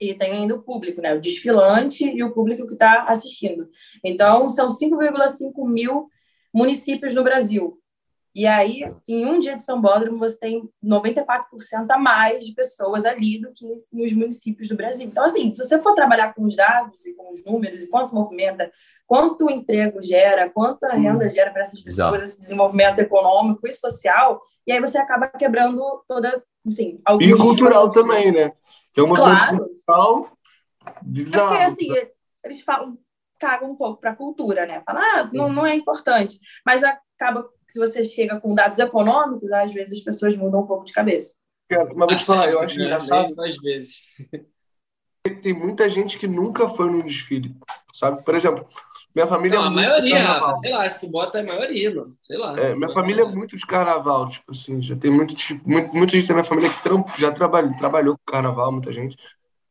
[0.00, 1.14] E tem ainda o público, né?
[1.14, 3.68] O desfilante e o público que está assistindo.
[4.04, 6.08] Então, são 5,5 mil
[6.52, 7.81] municípios no Brasil.
[8.34, 13.04] E aí, em um dia de São Bódromo, você tem 94% a mais de pessoas
[13.04, 15.06] ali do que nos municípios do Brasil.
[15.06, 18.14] Então, assim, se você for trabalhar com os dados e com os números, e quanto
[18.14, 18.72] movimenta,
[19.06, 22.24] quanto emprego gera, quanta renda gera para essas pessoas, Exato.
[22.24, 27.02] esse desenvolvimento econômico e social, e aí você acaba quebrando toda, enfim...
[27.20, 28.52] E cultural também, né?
[28.94, 29.58] Que é claro.
[29.58, 30.32] cultural
[31.02, 31.48] bizarro.
[31.48, 31.88] Porque, assim,
[32.42, 32.96] eles falam,
[33.38, 34.82] cagam um pouco para a cultura, né?
[34.86, 36.38] Falam, ah, não, não é importante.
[36.64, 40.84] Mas acaba se você chega com dados econômicos, às vezes as pessoas mudam um pouco
[40.84, 41.34] de cabeça.
[41.70, 43.34] É, mas vou te falar, eu acho engraçado.
[43.40, 43.96] Às vezes.
[45.40, 47.54] Tem muita gente que nunca foi num desfile,
[47.94, 48.24] sabe?
[48.24, 48.66] Por exemplo,
[49.14, 50.58] minha família não, é muito maioria, de carnaval.
[50.58, 52.16] Sei lá, se tu bota a maioria, mano.
[52.20, 52.58] Sei lá.
[52.58, 56.16] É, minha família é muito de carnaval, tipo assim, já tem muito, tipo, muito, muita
[56.16, 59.16] gente da minha família que já trabalhou, trabalhou com carnaval, muita gente.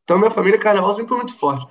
[0.03, 1.67] Então, minha família, carnaval sempre foi muito forte.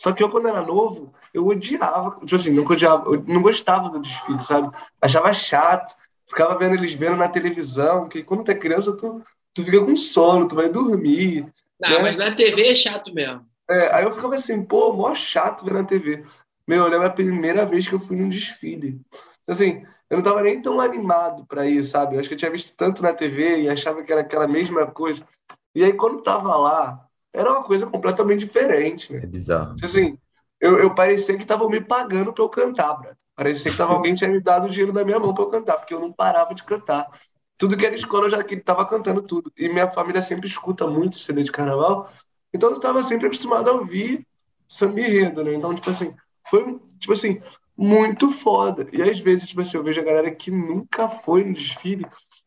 [0.00, 3.90] Só que eu, quando era novo, eu odiava, tipo assim, não odiava, eu não gostava
[3.90, 4.74] do desfile, sabe?
[4.98, 5.94] Achava chato,
[6.26, 9.94] ficava vendo eles vendo na televisão, que quando tu é criança, tu, tu fica com
[9.94, 11.46] sono, tu vai dormir.
[11.78, 11.98] Não, né?
[11.98, 13.44] mas na TV é chato mesmo.
[13.70, 16.24] É, aí eu ficava assim, pô, mó chato ver na TV.
[16.66, 18.98] Meu, eu lembro a primeira vez que eu fui num desfile.
[19.46, 22.14] Assim, eu não tava nem tão animado para ir, sabe?
[22.14, 24.86] Eu acho que eu tinha visto tanto na TV e achava que era aquela mesma
[24.86, 25.28] coisa.
[25.74, 29.12] E aí, quando tava lá, era uma coisa completamente diferente.
[29.12, 29.20] Né?
[29.22, 29.76] É bizarro.
[29.82, 30.18] Assim,
[30.60, 33.10] eu, eu parecia que estavam me pagando para eu cantar, bro.
[33.34, 35.78] Parecia que tava, alguém tinha me dado o dinheiro na minha mão para eu cantar,
[35.78, 37.08] porque eu não parava de cantar.
[37.56, 39.52] Tudo que era escola eu já estava cantando tudo.
[39.56, 42.08] E minha família sempre escuta muito CD de carnaval,
[42.52, 44.26] então eu estava sempre acostumado a ouvir
[44.66, 45.54] samba enredo, né?
[45.54, 46.14] Então, tipo assim,
[46.48, 47.40] foi, tipo assim,
[47.76, 48.88] muito foda.
[48.92, 52.06] E às vezes, tipo assim, eu vejo a galera que nunca foi no desfile,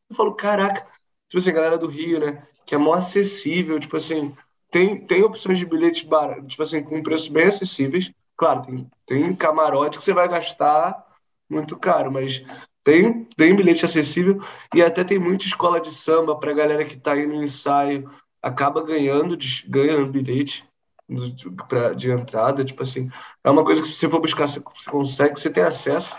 [0.10, 0.82] eu falo, caraca,
[1.28, 2.48] tipo assim, a galera do Rio, né?
[2.66, 4.34] Que é mó acessível, tipo assim,
[4.74, 8.12] tem, tem opções de bilhetes baratos, tipo assim, com preços bem acessíveis.
[8.36, 11.06] Claro, tem, tem camarote que você vai gastar
[11.48, 12.44] muito caro, mas
[12.84, 14.42] tem, tem bilhete acessível
[14.74, 18.10] e até tem muita escola de samba para galera que está aí no ensaio,
[18.42, 20.68] acaba ganhando, ganhando bilhete
[21.08, 22.66] de, de entrada.
[22.66, 23.10] Tipo assim,
[23.44, 26.16] é uma coisa que se você for buscar, você, você consegue, você tem acesso.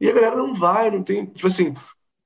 [0.00, 1.26] E a galera não vai, não tem.
[1.26, 1.72] Tipo assim,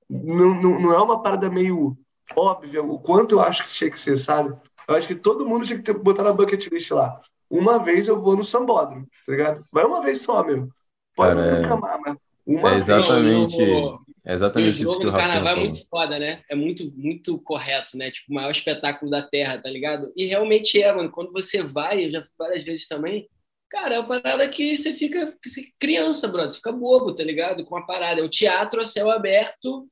[0.08, 1.94] não, não, não é uma parada meio
[2.34, 4.56] óbvia o quanto eu acho que tinha que ser, sabe?
[4.88, 7.20] Eu acho que todo mundo tinha que ter, botar na bucket list lá.
[7.50, 9.64] Uma vez eu vou no sambódromo, tá ligado?
[9.72, 10.68] Vai uma vez só, meu.
[11.14, 13.94] Pode Cara, nunca mais, mas uma é exatamente, vez.
[14.24, 16.42] É exatamente isso que o carnaval é muito foda, né?
[16.50, 18.10] É muito, muito correto, né?
[18.10, 20.12] Tipo, o maior espetáculo da Terra, tá ligado?
[20.16, 21.10] E realmente é, mano.
[21.10, 23.28] Quando você vai, eu já fui várias vezes também,
[23.70, 26.50] cara, é uma parada que você fica você criança, brother.
[26.50, 27.64] Você fica bobo, tá ligado?
[27.64, 28.20] Com a parada.
[28.20, 29.86] É o teatro a céu aberto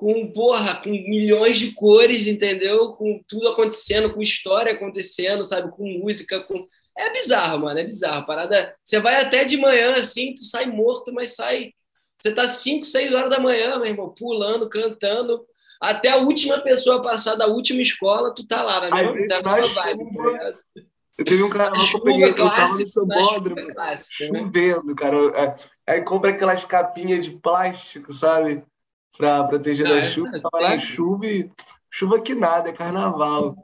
[0.00, 2.92] com, porra, com milhões de cores, entendeu?
[2.92, 5.70] Com tudo acontecendo, com história acontecendo, sabe?
[5.70, 6.66] Com música, com.
[6.96, 8.24] É bizarro, mano, é bizarro.
[8.24, 8.74] Parada.
[8.82, 11.74] Você vai até de manhã, assim, tu sai morto, mas sai.
[12.18, 15.44] Você tá 5, 6 horas da manhã, meu irmão, pulando, cantando.
[15.78, 19.82] Até a última pessoa passar da última escola, tu tá lá, na mesma, na mesma
[19.82, 20.54] vibe, tá
[21.18, 23.74] eu teve um cara que eu peguei, clássico, eu tava no Sambódromo, né?
[23.74, 24.40] clássico, né?
[24.40, 25.16] chovendo, cara.
[25.36, 25.54] É,
[25.92, 28.64] aí compra aquelas capinhas de plástico, sabe?
[29.16, 30.36] Para proteger da chuva.
[30.36, 31.50] É, Tava na chuva e
[31.90, 33.54] chuva que nada, é carnaval.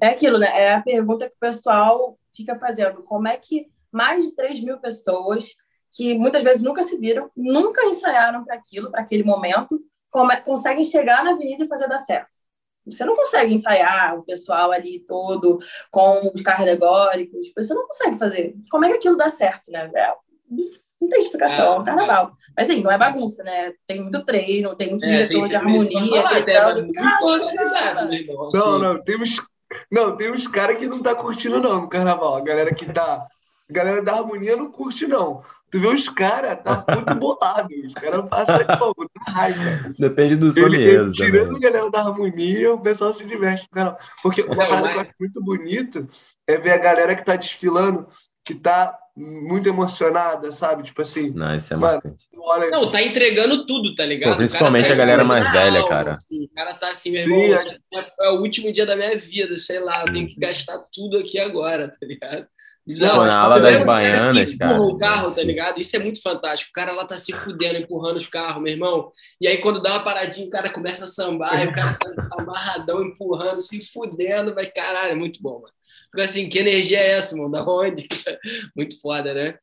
[0.00, 0.46] É aquilo, né?
[0.46, 3.02] É a pergunta que o pessoal fica fazendo.
[3.02, 5.54] Como é que mais de 3 mil pessoas
[5.90, 10.36] que muitas vezes nunca se viram, nunca ensaiaram para aquilo, para aquele momento, como é,
[10.36, 12.38] conseguem chegar na avenida e fazer dar certo?
[12.86, 15.58] Você não consegue ensaiar o pessoal ali todo
[15.90, 17.52] com os carros alegóricos.
[17.54, 18.54] Você não consegue fazer.
[18.70, 19.90] Como é que aquilo dá certo, né?
[19.94, 20.14] É,
[21.00, 22.32] não tem explicação, é um carnaval.
[22.56, 23.72] Mas assim, não é bagunça, né?
[23.86, 26.92] Tem muito treino, tem muito é, diretor tem, de harmonia, falar, gritando.
[28.52, 29.40] Não, não, temos.
[29.90, 32.36] Não, tem uns caras que não tá curtindo, não, no carnaval.
[32.36, 33.26] A galera que tá.
[33.70, 35.42] A galera da harmonia não curte, não.
[35.70, 37.68] Tu vê os caras, tá muito bolado.
[37.86, 39.08] Os caras passam como?
[39.10, 39.92] Tá raiva.
[39.98, 40.70] Depende do som
[41.12, 43.68] Tirando a galera da harmonia, o pessoal se diverte.
[44.22, 46.08] Porque uma parada que eu acho muito bonito
[46.46, 48.08] é ver a galera que tá desfilando,
[48.42, 50.84] que tá muito emocionada, sabe?
[50.84, 51.30] Tipo assim.
[51.30, 52.28] Não, isso é marcante.
[52.36, 52.70] Olha...
[52.70, 54.30] Não, tá entregando tudo, tá ligado?
[54.30, 56.12] Pô, principalmente tá a galera mais velha, cara.
[56.12, 58.06] Assim, o cara tá assim, meu Sim, irmão, é...
[58.20, 58.30] é...
[58.30, 61.88] o último dia da minha vida, sei lá, eu tenho que gastar tudo aqui agora,
[61.88, 62.46] tá ligado?
[62.86, 63.18] Bizarro.
[63.18, 64.80] Pô, na ala das baianas, cara.
[64.80, 65.82] O carro, tá ligado?
[65.82, 66.70] Isso é muito fantástico.
[66.70, 69.10] O cara lá tá se fudendo, empurrando os carros, meu irmão.
[69.40, 72.26] E aí, quando dá uma paradinha, o cara começa a sambar, e o cara tá
[72.38, 75.77] amarradão, empurrando, se fudendo, mas caralho, é muito bom, mano.
[76.10, 77.50] Porque assim, que energia é essa, mano?
[77.50, 78.06] Da onde?
[78.74, 79.58] Muito foda, né?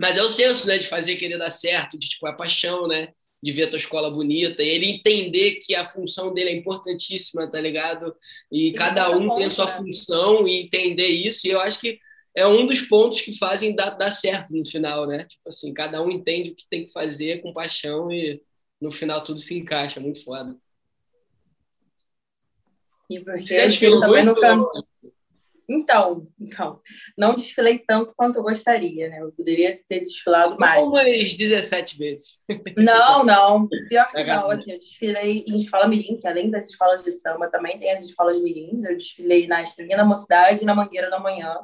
[0.00, 3.12] Mas é o senso, né, de fazer querer dar certo, de tipo, a paixão, né?
[3.42, 7.50] De ver a tua escola bonita, e ele entender que a função dele é importantíssima,
[7.50, 8.14] tá ligado?
[8.50, 11.98] E cada um tem a sua função e entender isso, e eu acho que
[12.34, 15.24] é um dos pontos que fazem dar, dar certo no final, né?
[15.24, 18.42] Tipo assim, cada um entende o que tem que fazer com paixão e
[18.80, 20.56] no final tudo se encaixa, muito foda.
[23.08, 23.54] E porque
[23.86, 24.84] eu também no canto.
[25.68, 26.80] Então, então,
[27.16, 29.18] não desfilei tanto quanto eu gostaria, né?
[29.20, 30.82] Eu poderia ter desfilado mais.
[30.82, 32.38] Umas 17 vezes.
[32.76, 33.68] Não, não.
[33.88, 34.50] Pior que não.
[34.50, 38.04] Assim, eu desfilei em escola mirim, que além das escolas de samba, também tem as
[38.04, 38.84] escolas mirins.
[38.84, 41.56] Eu desfilei na Estrelinha da Mocidade e na Mangueira da Manhã.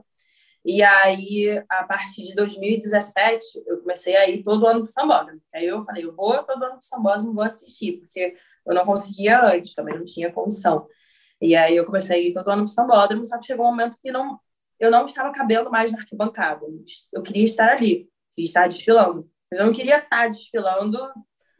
[0.64, 5.40] E aí, a partir de 2017, eu comecei a ir todo ano para o Sambódromo.
[5.54, 8.34] Aí eu falei, eu vou todo ano para o Sambódromo, vou assistir, porque
[8.66, 10.86] eu não conseguia antes, também não tinha condição.
[11.40, 13.70] E aí eu comecei a ir todo ano para o Sambódromo, só que chegou um
[13.70, 14.38] momento que não,
[14.78, 16.66] eu não estava cabendo mais na arquibancada.
[17.12, 19.28] Eu queria estar ali, queria estar desfilando.
[19.50, 20.98] Mas eu não queria estar desfilando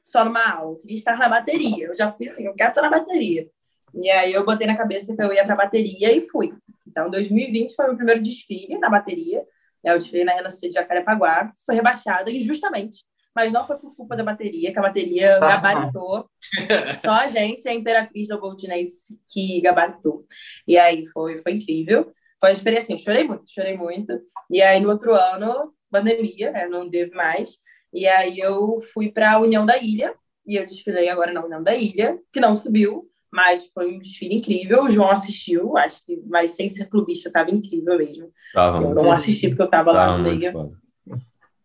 [0.04, 1.86] só numa aula, eu queria estar na bateria.
[1.86, 3.48] Eu já fui assim, eu quero estar na bateria.
[3.94, 6.54] E aí eu botei na cabeça que eu ia para bateria e fui.
[6.86, 9.44] Então, 2020 foi o meu primeiro desfile na bateria.
[9.82, 14.24] Eu desfilei na Renascer de Jacarepaguá, foi rebaixada injustamente mas não foi por culpa da
[14.24, 16.28] bateria, que a bateria gabaritou.
[17.04, 20.24] Só a gente, a Imperatriz do Goldinense, que gabaritou.
[20.66, 22.12] E aí foi, foi incrível.
[22.40, 24.18] Foi uma experiência, assim, chorei muito, chorei muito.
[24.50, 27.58] E aí no outro ano, pandemia, né, não teve mais.
[27.92, 30.14] E aí eu fui para a União da Ilha,
[30.46, 34.34] e eu desfilei agora na União da Ilha, que não subiu, mas foi um desfile
[34.34, 34.82] incrível.
[34.82, 38.32] O João assistiu, acho que, mas sem ser clubista, estava incrível mesmo.
[38.52, 40.68] Tava eu não assisti porque eu estava lá no meio.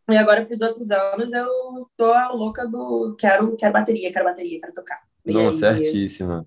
[0.10, 1.48] E agora, para os outros anos, eu
[1.98, 5.02] tô a louca do quero, quero bateria, quero bateria, quero tocar.
[5.26, 5.54] Não, aí...
[5.54, 6.46] certíssima.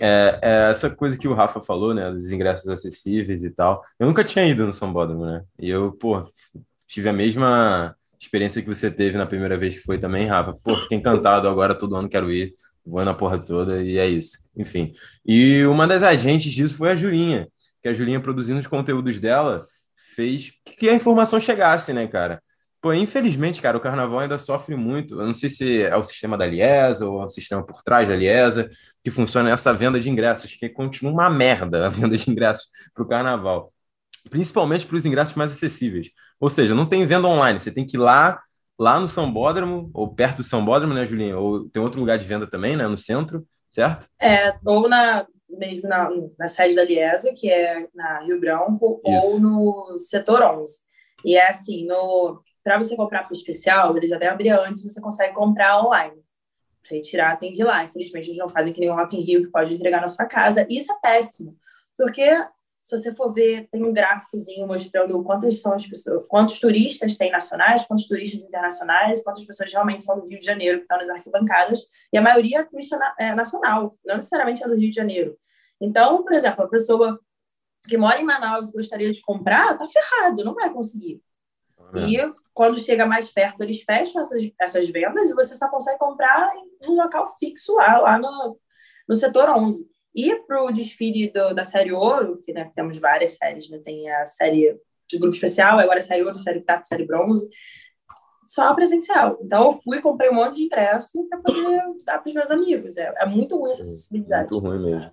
[0.00, 3.82] É, é, essa coisa que o Rafa falou, né, dos ingressos acessíveis e tal.
[3.98, 5.44] Eu nunca tinha ido no Sambódromo, né?
[5.58, 6.26] E eu, pô,
[6.86, 10.54] tive a mesma experiência que você teve na primeira vez que foi também, Rafa.
[10.54, 14.38] Pô, fiquei encantado, agora todo ano quero ir, vou na porra toda e é isso.
[14.56, 14.94] Enfim.
[15.24, 17.46] E uma das agentes disso foi a Julinha,
[17.82, 19.66] que a Julinha produzindo os conteúdos dela
[20.14, 22.42] fez que a informação chegasse, né, cara?
[22.84, 25.18] Pô, infelizmente, cara, o carnaval ainda sofre muito.
[25.18, 28.06] Eu não sei se é o sistema da Liesa ou é o sistema por trás
[28.06, 28.68] da Liesa
[29.02, 33.02] que funciona essa venda de ingressos, que continua uma merda a venda de ingressos para
[33.02, 33.72] o carnaval,
[34.28, 36.10] principalmente para os ingressos mais acessíveis.
[36.38, 38.38] Ou seja, não tem venda online, você tem que ir lá,
[38.78, 41.38] lá no Sambódromo, ou perto do Sambódromo, né, Julinha?
[41.38, 44.06] Ou tem outro lugar de venda também, né, no centro, certo?
[44.20, 49.26] É, ou na, mesmo na, na sede da Liesa, que é na Rio Branco, Isso.
[49.26, 50.84] ou no setor 11.
[51.24, 55.34] E é assim, no para você comprar o especial, eles até abrem antes, você consegue
[55.34, 56.24] comprar online.
[56.82, 57.84] Para retirar, tem de lá.
[57.84, 60.24] Infelizmente, eles não fazem que nem o Rock in Rio, que pode entregar na sua
[60.24, 60.66] casa.
[60.68, 61.56] Isso é péssimo,
[61.96, 62.28] porque
[62.82, 67.30] se você for ver, tem um gráficozinho mostrando quantas são as pessoas, quantos turistas tem
[67.30, 71.08] nacionais, quantos turistas internacionais, quantas pessoas realmente são do Rio de Janeiro que estão nas
[71.08, 75.34] arquibancadas, e a maioria é turista é, nacional, não necessariamente é do Rio de Janeiro.
[75.80, 77.18] Então, por exemplo, a pessoa
[77.88, 81.22] que mora em Manaus e gostaria de comprar, tá ferrado, não vai conseguir.
[81.96, 82.06] É.
[82.06, 86.52] E quando chega mais perto, eles fecham essas, essas vendas e você só consegue comprar
[86.56, 88.58] em um local fixo lá, lá no,
[89.08, 89.88] no setor 11.
[90.14, 93.78] E para o desfile do, da série Ouro, que né, temos várias séries, né?
[93.82, 94.78] tem a série
[95.08, 97.48] de grupo especial, agora a série Ouro, série Prata, série Bronze,
[98.46, 99.38] só presencial.
[99.42, 102.96] Então eu fui, comprei um monte de ingresso para poder dar para os meus amigos.
[102.96, 104.52] É, é muito ruim essa acessibilidade.
[104.52, 105.12] Muito ruim mesmo.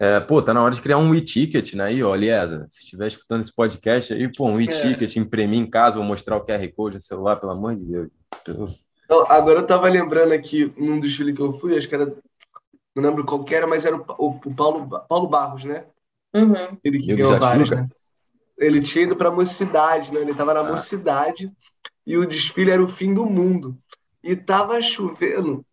[0.00, 1.84] É, pô, tá na hora de criar um e-ticket, né?
[1.84, 5.20] Aí, ó, Liesa, se estiver escutando esse podcast aí, pô, um e-ticket, é.
[5.20, 8.08] imprimir em casa, vou mostrar o QR Code no celular, pelo amor de Deus.
[9.10, 12.14] Não, agora eu tava lembrando aqui, num dos filhos que eu fui, acho que era
[13.00, 15.84] não lembro qual que era, mas era o, o, o Paulo, Paulo Barros, né?
[16.34, 16.78] Uhum.
[16.82, 17.88] Ele que ganhou vários, né?
[18.58, 20.20] Ele tinha ido para a mocidade, né?
[20.20, 20.70] Ele estava na ah.
[20.70, 21.50] mocidade
[22.06, 23.78] e o desfile era o fim do mundo.
[24.22, 25.64] E tava chovendo.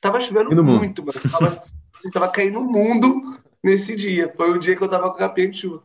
[0.00, 1.20] tava chovendo muito, mano.
[1.30, 1.62] Tava,
[2.10, 4.32] tava caindo o mundo nesse dia.
[4.36, 5.82] Foi o dia que eu tava com a capinha de chuva.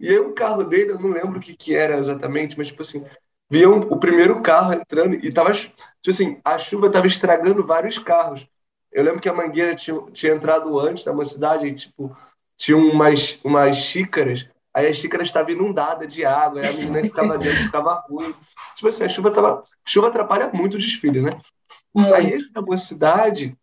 [0.00, 2.82] E aí o carro dele, eu não lembro o que, que era exatamente, mas tipo
[2.82, 3.04] assim,
[3.50, 5.74] viam o primeiro carro entrando e tava, tipo
[6.08, 8.46] assim, a chuva tava estragando vários carros.
[8.92, 12.16] Eu lembro que a mangueira tinha, tinha entrado antes da mocidade e, tipo,
[12.56, 17.08] tinha umas, umas xícaras, aí a xícara estava inundada de água, aí a menina que
[17.08, 18.34] estava dentro ficava ruim.
[18.76, 19.62] Tipo assim, a chuva tava.
[19.86, 21.38] Chuva atrapalha muito o desfile, né?
[22.14, 23.56] Aí esse da mocidade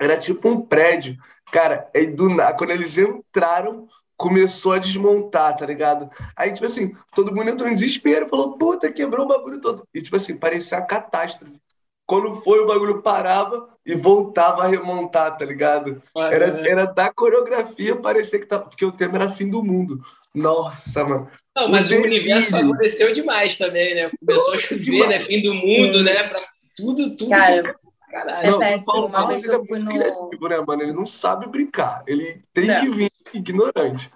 [0.00, 1.16] era tipo um prédio.
[1.52, 3.86] Cara, aí do, quando eles entraram,
[4.16, 6.10] começou a desmontar, tá ligado?
[6.34, 9.86] Aí, tipo assim, todo mundo entrou em desespero, falou, puta, quebrou o bagulho todo.
[9.94, 11.60] E, tipo assim, parecia uma catástrofe.
[12.06, 16.02] Quando foi, o bagulho parava e voltava a remontar, tá ligado?
[16.16, 18.58] Era, era da coreografia parecer que tá.
[18.58, 20.00] Porque o tema era fim do mundo.
[20.34, 21.30] Nossa, mano.
[21.54, 24.10] Não, mas o, o universo favoreceu demais também, né?
[24.18, 25.10] Começou a chover, demais.
[25.10, 25.20] né?
[25.24, 26.28] Fim do mundo, né?
[26.28, 26.40] Pra
[26.74, 27.28] tudo, tudo.
[27.30, 27.76] Cara,
[28.12, 28.46] Caralho.
[28.46, 28.84] É não, péssimo.
[28.84, 29.64] Paulo Uma vez é no...
[29.64, 30.82] criativo, né, mano?
[30.82, 32.04] Ele não sabe brincar.
[32.06, 32.76] Ele tem não.
[32.76, 34.12] que vir ignorante.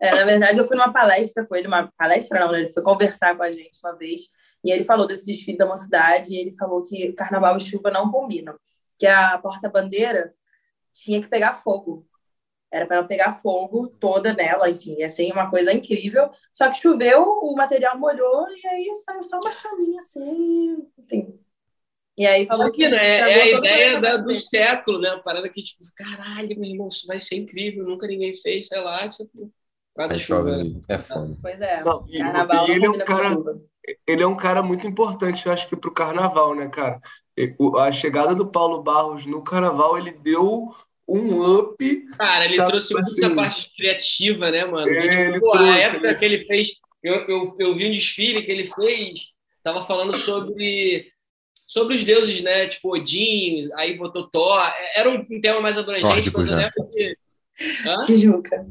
[0.00, 2.62] É, na verdade, eu fui numa palestra com ele, uma palestra não, né?
[2.62, 4.22] Ele foi conversar com a gente uma vez,
[4.64, 8.10] e ele falou desse desfile da mocidade, e ele falou que carnaval e chuva não
[8.10, 8.56] combinam,
[8.98, 10.34] que a porta-bandeira
[10.92, 12.04] tinha que pegar fogo.
[12.72, 16.28] Era para ela pegar fogo toda nela, enfim, assim, uma coisa incrível.
[16.52, 21.38] Só que choveu, o material molhou, e aí saiu só uma chaminha assim, enfim,
[22.18, 22.88] e aí falou Aqui, que.
[22.88, 23.18] Né?
[23.18, 25.12] É a ideia da, do século, né?
[25.12, 28.80] Uma parada que, tipo, caralho, meu irmão, isso vai ser incrível, nunca ninguém fez, sei
[28.80, 29.52] lá, tipo.
[29.94, 30.56] Cada chuva.
[30.88, 31.36] É foda.
[31.40, 31.82] Pois é.
[31.84, 33.36] Não, e, carnaval e ele é um cara.
[34.06, 37.00] Ele é um cara muito importante, eu acho que, pro carnaval, né, cara?
[37.78, 40.74] A chegada do Paulo Barros no carnaval, ele deu
[41.06, 42.06] um up.
[42.18, 44.88] Cara, ele sabe, trouxe assim, muita parte criativa, né, mano?
[44.88, 46.16] É, tipo, ele pô, trouxe, a época ele...
[46.16, 46.70] que ele fez.
[47.02, 49.20] Eu, eu, eu vi um desfile que ele fez,
[49.62, 51.12] tava falando sobre
[51.68, 52.66] sobre os deuses, né?
[52.66, 54.58] Tipo Odin, aí botou Thor.
[54.58, 57.16] É, era um tema mais abrangente, mas eu lembro que.
[57.86, 57.98] Hã?
[58.06, 58.66] Tijuca.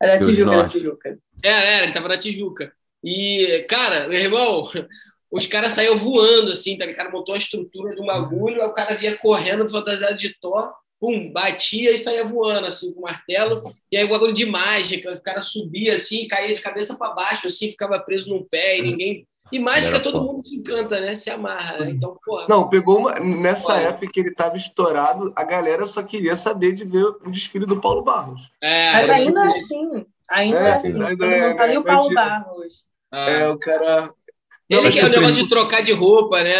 [0.00, 1.18] Era Tijuca, era Tijuca.
[1.42, 2.72] É, é, ele tava na Tijuca.
[3.02, 4.70] E, cara, meu irmão,
[5.30, 6.86] os caras saíam voando, assim, tá?
[6.86, 10.72] O cara montou a estrutura do bagulho, aí o cara vinha correndo fantasiado de Thor,
[11.00, 13.60] pum, batia e saía voando, assim, com o martelo.
[13.90, 17.48] E aí o bagulho de mágica, o cara subia, assim, caía de cabeça para baixo,
[17.48, 21.16] assim, ficava preso num pé e ninguém e mágica todo mundo se encanta, né?
[21.16, 21.90] Se amarra, né?
[21.90, 22.46] Então, porra.
[22.48, 23.18] Não, pegou uma.
[23.18, 27.66] Nessa época que ele tava estourado, a galera só queria saber de ver o desfile
[27.66, 28.50] do Paulo Barros.
[28.60, 30.06] É, Mas ainda assim.
[30.30, 31.02] Ainda é, assim.
[31.02, 32.84] Ainda é, não falei o Paulo Barros.
[33.10, 33.30] Ah.
[33.30, 34.12] É, o cara.
[34.68, 36.54] Ele não, que é o negócio de trocar de roupa, né?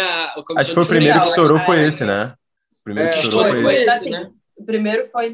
[0.57, 2.33] Acho que foi o primeiro que estourou, foi esse, né?
[2.81, 3.89] O primeiro que estourou foi, esse.
[3.89, 4.31] Assim, né?
[4.57, 5.33] O primeiro foi em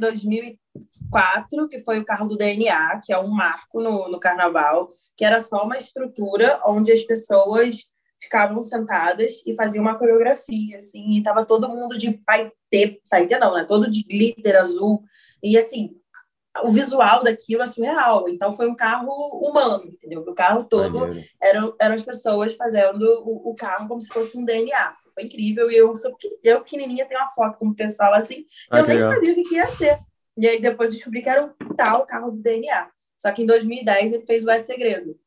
[0.76, 5.24] 2004, que foi o carro do DNA, que é um marco no, no carnaval, que
[5.24, 7.86] era só uma estrutura onde as pessoas
[8.22, 13.54] ficavam sentadas e faziam uma coreografia, assim, e tava todo mundo de paetê, paetê não,
[13.54, 13.64] né?
[13.66, 15.04] Todo de glitter azul,
[15.44, 15.96] e assim,
[16.64, 18.30] o visual daquilo é surreal.
[18.30, 20.22] Então foi um carro humano, entendeu?
[20.22, 21.10] O carro todo
[21.42, 24.96] eram, eram as pessoas fazendo o, o, carro como se fosse um DNA.
[25.14, 25.70] Foi incrível.
[25.70, 28.46] E eu, sou, eu pequenininha, tenho uma foto com o pessoal assim.
[28.72, 29.14] Ah, eu nem legal.
[29.14, 30.00] sabia o que ia ser.
[30.38, 32.90] E aí depois descobri que era o tal carro do DNA.
[33.18, 35.18] Só que em 2010 ele fez o É Segredo.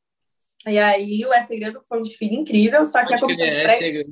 [0.66, 3.79] E aí o É Segredo foi um desfile incrível, só que a comissão de é
[3.79, 4.07] frente...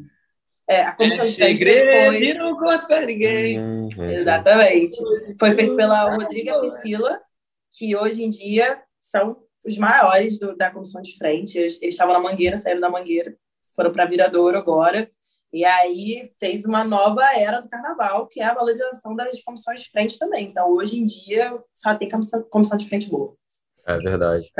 [0.68, 2.34] É, a comissão é de frente foi...
[2.34, 3.88] não conta pra ninguém.
[4.12, 4.96] Exatamente.
[5.38, 7.20] Foi feito pela Rodriga Priscila,
[7.70, 11.58] que hoje em dia são os maiores do, da comissão de frente.
[11.58, 13.36] Eles, eles estavam na Mangueira, saíram da Mangueira,
[13.74, 15.08] foram para Viradouro agora.
[15.52, 19.90] E aí fez uma nova era do carnaval, que é a valorização das comissões de
[19.90, 20.48] frente também.
[20.48, 23.34] Então, hoje em dia, só tem comissão, comissão de frente boa.
[23.86, 24.50] É verdade.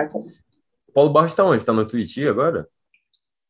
[0.94, 1.58] Paulo Barros está onde?
[1.58, 2.68] Está no Tuiuti agora?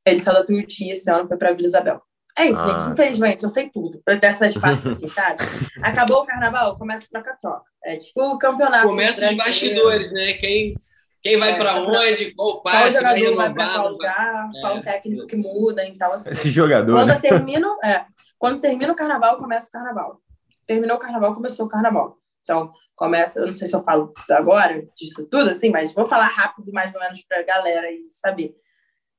[0.07, 2.03] Ele saiu da Tuiuti esse ano, foi para Vila Isabel.
[2.39, 2.79] É isso, ah.
[2.79, 2.93] gente.
[2.93, 5.43] Infelizmente, eu sei tudo dessas partes, assim, sabe?
[5.83, 7.65] Acabou o carnaval, começa troca-troca.
[7.85, 8.89] É tipo o campeonato.
[8.89, 10.35] Começa os bastidores, né?
[10.35, 10.75] Quem,
[11.27, 14.61] quem vai é, para onde, qual passe, qual jogador vai para qual lugar, é.
[14.61, 15.85] qual técnico que muda.
[15.85, 16.31] Então, assim.
[16.31, 16.93] Esse jogador.
[16.93, 17.19] Quando, né?
[17.19, 18.05] termina, é,
[18.39, 20.21] quando termina o carnaval, começa o carnaval.
[20.65, 22.19] Terminou o carnaval, começou o carnaval.
[22.43, 26.29] Então, começa, eu não sei se eu falo agora disso tudo, assim, mas vou falar
[26.29, 28.55] rápido, mais ou menos, para a galera aí saber.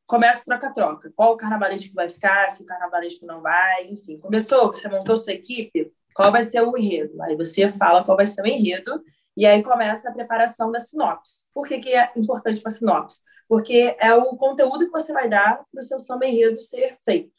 [0.06, 1.12] Começa troca-troca.
[1.14, 4.18] Qual o carnavalesco vai ficar, se o carnavalesco não vai, enfim.
[4.18, 7.22] Começou, você montou sua equipe, qual vai ser o enredo?
[7.22, 9.04] Aí você fala qual vai ser o enredo,
[9.38, 11.46] e aí começa a preparação da sinopse.
[11.54, 13.22] Por que, que é importante para a sinopse?
[13.48, 17.32] Porque é o conteúdo que você vai dar para o seu samba enredo ser feito.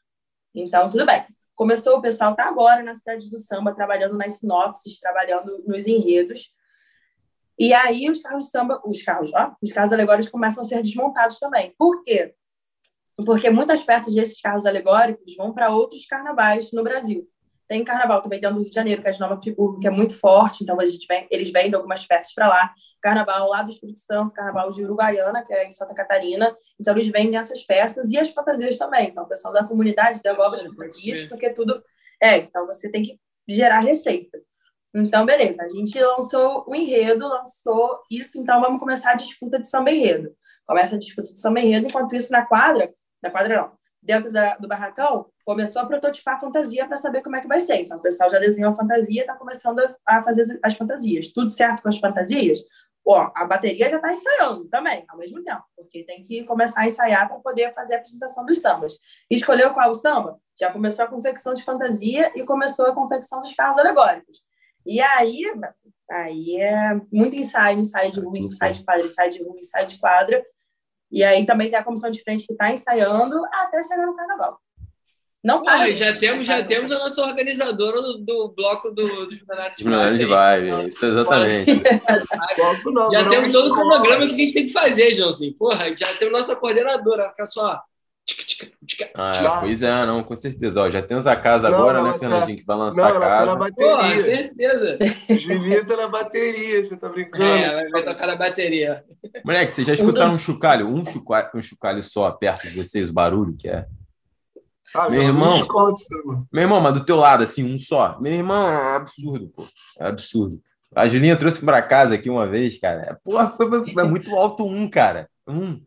[0.55, 1.27] Então, tudo bem
[1.59, 6.53] começou, o pessoal tá agora na cidade do samba, trabalhando nas sinopses, trabalhando nos enredos.
[7.59, 10.81] E aí os carros de samba, os carros, ó, os carros alegóricos começam a ser
[10.81, 11.75] desmontados também.
[11.77, 12.33] Por quê?
[13.27, 17.29] Porque muitas peças desses carros alegóricos vão para outros carnavais no Brasil.
[17.69, 19.91] Tem carnaval também dentro do Rio de Janeiro, que é de Nova Friburgo, que é
[19.91, 22.73] muito forte, então a gente vem, eles vendem algumas peças para lá.
[23.01, 26.57] Carnaval lá do Espírito Santo, carnaval de Uruguaiana, que é em Santa Catarina.
[26.81, 29.09] Então eles vendem essas peças e as fantasias também.
[29.11, 31.83] Então o pessoal da comunidade devolve as fantasias, porque tudo.
[32.21, 34.39] É, então você tem que gerar receita.
[34.95, 39.69] Então, beleza, a gente lançou o enredo, lançou isso, então vamos começar a disputa de
[39.69, 40.35] samba enredo.
[40.67, 42.93] Começa a disputa de samba enredo, enquanto isso na quadra,
[43.23, 47.35] na quadra não, dentro da, do barracão, começou a prototipar a fantasia para saber como
[47.35, 47.81] é que vai ser.
[47.81, 51.33] Então, o pessoal já desenhou a fantasia, está começando a fazer as fantasias.
[51.33, 52.59] Tudo certo com as fantasias?
[53.03, 56.87] Ó, a bateria já está ensaiando também, ao mesmo tempo, porque tem que começar a
[56.87, 58.99] ensaiar para poder fazer a apresentação dos sambas.
[59.31, 60.39] escolheu qual samba?
[60.61, 64.43] Já começou a confecção de fantasia e começou a confecção dos carros alegóricos.
[64.85, 65.45] E aí,
[66.11, 69.99] aí é muito ensaio, ensaio de rua, ensaio de quadra, ensaio de rua, ensaio de
[69.99, 70.45] quadra,
[71.11, 74.61] e aí também tem a comissão de frente que está ensaiando até chegar no carnaval.
[75.43, 75.95] Não para.
[75.95, 80.19] Já temos, já temos a nossa organizadora do, do bloco do, dos Milionários de Vibe.
[80.19, 81.83] de Vibe, isso exatamente.
[82.93, 85.29] não, já temos todo o cronograma que a gente tem que fazer, João.
[85.29, 85.53] Assim.
[85.53, 87.81] Porra, já temos nossa coordenadora, fica só.
[89.15, 90.83] Ah, pois é, não, com certeza.
[90.83, 92.19] Ó, já temos a casa não, agora, né, tá...
[92.19, 93.37] Fernandinho, que vai lançar não, a casa.
[93.37, 93.97] Tá na bateria.
[93.97, 94.99] Porra, certeza.
[95.31, 97.45] Julinha tá na bateria, você tá brincando?
[97.45, 99.03] É, vai tocar na bateria.
[99.45, 103.15] Moleque, vocês já escutaram um chocalho, um chocalho, um chocalho só perto de vocês, o
[103.15, 103.87] barulho que é?
[104.95, 105.61] Ah, meu irmão,
[106.53, 108.19] meu irmão, mas do teu lado, assim, um só.
[108.21, 109.67] Meu irmão, é absurdo, pô.
[109.99, 110.61] É absurdo.
[110.95, 113.19] A Julinha trouxe para casa aqui uma vez, cara.
[113.23, 115.29] Porra, foi, foi muito alto um, cara.
[115.47, 115.81] Um.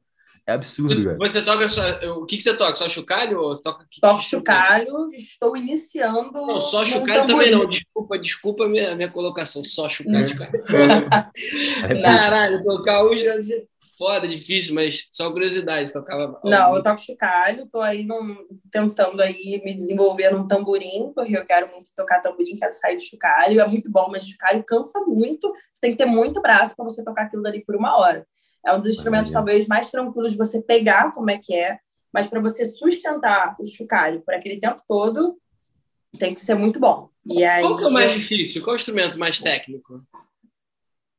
[0.46, 1.18] É absurdo, cara.
[1.18, 1.82] Você toca só.
[2.20, 2.76] O que, que você toca?
[2.76, 3.40] Só chocalho?
[3.40, 3.86] Ou você toca...
[4.00, 6.32] Toco chocalho, estou iniciando.
[6.34, 7.68] Não, só chocalho também não.
[7.68, 9.64] Desculpa, desculpa a minha, minha colocação.
[9.66, 10.36] Só chocalho, é.
[10.36, 11.32] cara.
[11.84, 13.20] É Caralho, tocar os
[14.02, 16.42] foda, difícil, mas só curiosidade, tocava.
[16.44, 18.36] Não, eu toco chocalho, tô aí num,
[18.72, 23.04] tentando aí me desenvolver num tamborim, porque eu quero muito tocar tamborim, quero sair do
[23.04, 26.84] chocalho, é muito bom, mas chocalho cansa muito, você tem que ter muito braço para
[26.84, 28.26] você tocar aquilo dali por uma hora.
[28.66, 31.78] É um dos instrumentos talvez mais tranquilos de você pegar como é que é,
[32.12, 35.38] mas para você sustentar o chocalho por aquele tempo todo,
[36.18, 37.08] tem que ser muito bom.
[37.24, 38.64] E aí, Qual que é o mais difícil?
[38.64, 40.04] Qual é o instrumento mais técnico?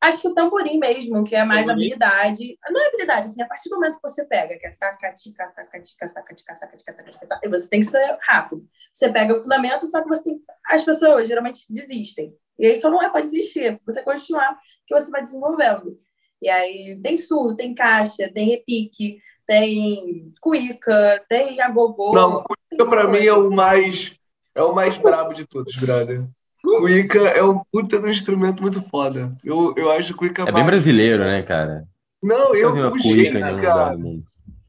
[0.02, 1.92] Acho que o tamborim mesmo, que é mais tamborim.
[1.92, 2.58] habilidade.
[2.68, 6.08] Não é habilidade, assim, a partir do momento que você pega, que é tacatica, tacatica,
[6.08, 8.66] tacatica, tacatica, tacatica, e você tem que ser rápido.
[8.92, 12.34] Você pega o fundamento, só que você tem As pessoas geralmente desistem.
[12.58, 15.96] E aí só não é para desistir, você continuar, que você vai desenvolvendo.
[16.42, 22.12] E aí tem surdo, tem caixa, tem repique, tem cuíca, tem agogô.
[22.12, 24.16] Não, cuíca para mim é o mais
[24.52, 26.26] é o mais brabo de todos, brother.
[26.62, 29.36] Cuíca é um puta do instrumento muito foda.
[29.44, 31.84] Eu, eu acho cuíca É bem brasileiro, né, cara?
[32.22, 33.96] Não, eu o jeito, cara.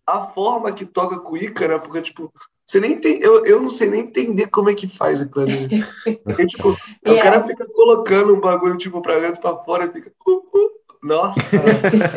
[0.06, 1.78] A forma que toca cuíca, né?
[1.78, 2.34] Porque, tipo,
[2.66, 3.22] você nem tem.
[3.22, 5.68] Eu, eu não sei nem entender como é que faz aquilo ali.
[6.26, 6.76] Porque, tipo,
[7.06, 7.22] yeah.
[7.22, 10.12] o cara fica colocando um bagulho, tipo, pra dentro, pra fora, e fica.
[10.28, 10.72] Uh, uh,
[11.02, 11.40] nossa!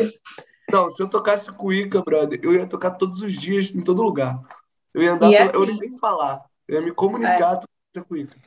[0.71, 4.41] não, se eu tocasse cuíca, brother, eu ia tocar todos os dias, em todo lugar.
[4.93, 6.41] Eu ia andar, assim, eu ia nem falar.
[6.67, 7.99] Eu ia me comunicar é.
[7.99, 8.37] com cuíca.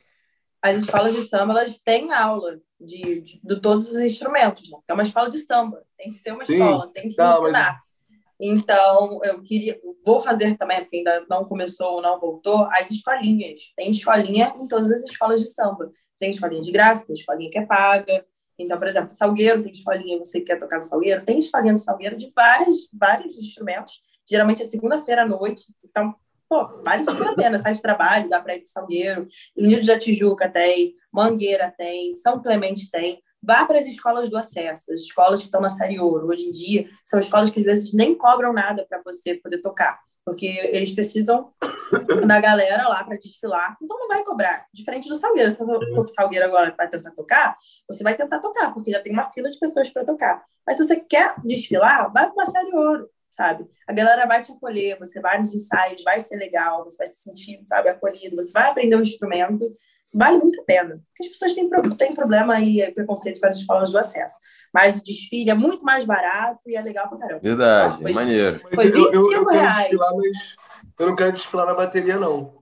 [0.61, 4.77] As escolas de samba, elas têm aula de, de, de todos os instrumentos, né?
[4.87, 6.53] É uma escola de samba, tem que ser uma Sim.
[6.53, 7.73] escola, tem que não, ensinar.
[7.73, 7.91] Mas...
[8.39, 13.71] Então, eu queria, vou fazer também, porque ainda não começou ou não voltou, as escolinhas.
[13.75, 15.91] Tem escolinha em todas as escolas de samba.
[16.19, 18.25] Tem escolinha de graça, tem escolinha que é paga,
[18.61, 21.79] então, por exemplo, salgueiro, tem escolinha, você que quer tocar no salgueiro, tem escolinha no
[21.79, 26.15] salgueiro de vários, vários instrumentos, geralmente é segunda-feira à noite, então,
[26.51, 29.25] pô, vale super a pena, sai de trabalho, dá para ir pro salgueiro,
[29.55, 34.91] Unidos da Tijuca tem, Mangueira tem, São Clemente tem, vá para as escolas do acesso,
[34.91, 37.93] as escolas que estão na série ouro, hoje em dia, são escolas que às vezes
[37.93, 41.51] nem cobram nada para você poder tocar porque eles precisam
[42.27, 44.67] da galera lá para desfilar, então não vai cobrar.
[44.71, 47.55] Diferente do Salgueiro, se eu for pro Salgueiro agora para tentar tocar,
[47.89, 50.43] você vai tentar tocar, porque já tem uma fila de pessoas para tocar.
[50.65, 53.65] Mas se você quer desfilar, vai para uma série ouro, sabe?
[53.87, 57.23] A galera vai te acolher, você vai nos ensaios, vai ser legal, você vai se
[57.23, 59.75] sentir, sabe, acolhido, você vai aprender um instrumento
[60.13, 61.01] vale muito a pena.
[61.07, 64.35] Porque as pessoas têm, têm problema e preconceito com as escolas do acesso.
[64.73, 67.41] Mas o desfile é muito mais barato e é legal pra caramba.
[67.41, 68.61] Verdade, então, foi, maneiro.
[68.73, 69.89] Foi 25 eu, eu, eu reais.
[69.89, 70.55] Desfilar, mas
[70.99, 72.61] eu não quero desfilar na bateria, não.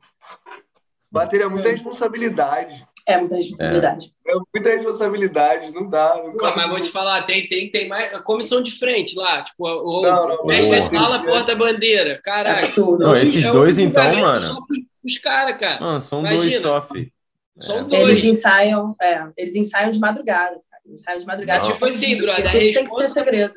[1.11, 1.72] Bateria é muita hum.
[1.72, 2.88] responsabilidade.
[3.10, 4.14] É muita responsabilidade.
[4.28, 6.16] É, é muita responsabilidade, não dá.
[6.24, 8.14] Não Pô, mas vou te falar, tem, tem, tem mais.
[8.14, 12.22] A comissão de frente lá, tipo, o, não, não, mestre sala, porta-bandeira.
[12.24, 12.68] Caraca.
[12.99, 14.60] Não, esses é dois, então, mano.
[15.03, 15.80] os caras, cara.
[15.80, 16.41] Mano, são Imagina.
[16.41, 17.12] dois só, filho.
[17.57, 17.84] São é.
[17.84, 18.10] dois.
[18.10, 20.84] Eles ensaiam, é, eles ensaiam de madrugada, cara.
[20.86, 21.64] Ensaiam de madrugada.
[21.64, 21.72] Não.
[21.72, 22.51] Tipo assim, brother.
[22.51, 23.53] Tem que ser segredo.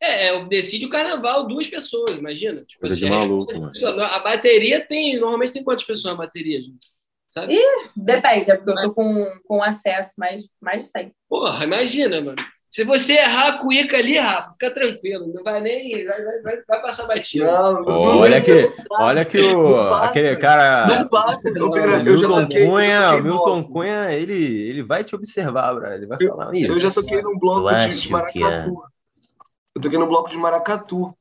[0.00, 2.64] É, é, decide o carnaval duas pessoas, imagina.
[2.64, 4.02] Tipo, Coisa assim, de maluco, mano.
[4.02, 5.14] A bateria tem.
[5.20, 6.90] Normalmente tem quantas pessoas na bateria, gente?
[7.32, 7.54] Sabe?
[7.54, 11.14] Ih, depende, é porque eu tô com, com acesso mais, mais de 100.
[11.26, 12.36] Porra, imagina, mano.
[12.70, 16.04] Se você errar a cuíca ali, Rafa, fica tranquilo, não vai nem.
[16.04, 17.46] Vai, vai, vai passar batido.
[17.46, 20.86] Não, não, olha que, olha que o, aquele cara.
[20.86, 25.90] Não passa, eu já toquei, Cunha, o Milton Cunha, ele, ele vai te observar, bro.
[25.90, 26.54] Ele vai eu, falar.
[26.54, 28.82] Eu já toquei num bloco de, de maracatu.
[29.74, 31.16] Eu toquei num bloco de maracatu.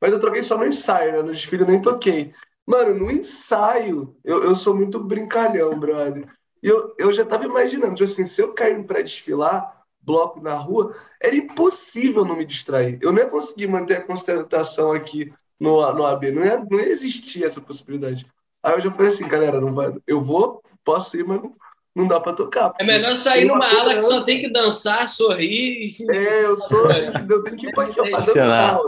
[0.00, 1.22] Mas eu troquei só no ensaio, né?
[1.22, 2.32] No desfile eu nem toquei.
[2.66, 6.26] Mano, no ensaio, eu, eu sou muito brincalhão, brother.
[6.62, 10.54] E eu, eu já tava imaginando, tipo assim, se eu cair pra desfilar bloco na
[10.54, 12.98] rua, era impossível não me distrair.
[13.00, 16.88] Eu não ia conseguir manter a concentração aqui no, no AB, não ia, não ia
[16.88, 18.26] existir essa possibilidade.
[18.62, 21.54] Aí eu já falei assim, galera, não vai, eu vou, posso ir, mas não,
[21.94, 22.72] não dá para tocar.
[22.78, 25.90] É melhor sair numa ala que só tem que dançar, sorrir.
[26.10, 26.86] É, eu sou,
[27.30, 28.78] eu tenho que ir para aqui para dançar.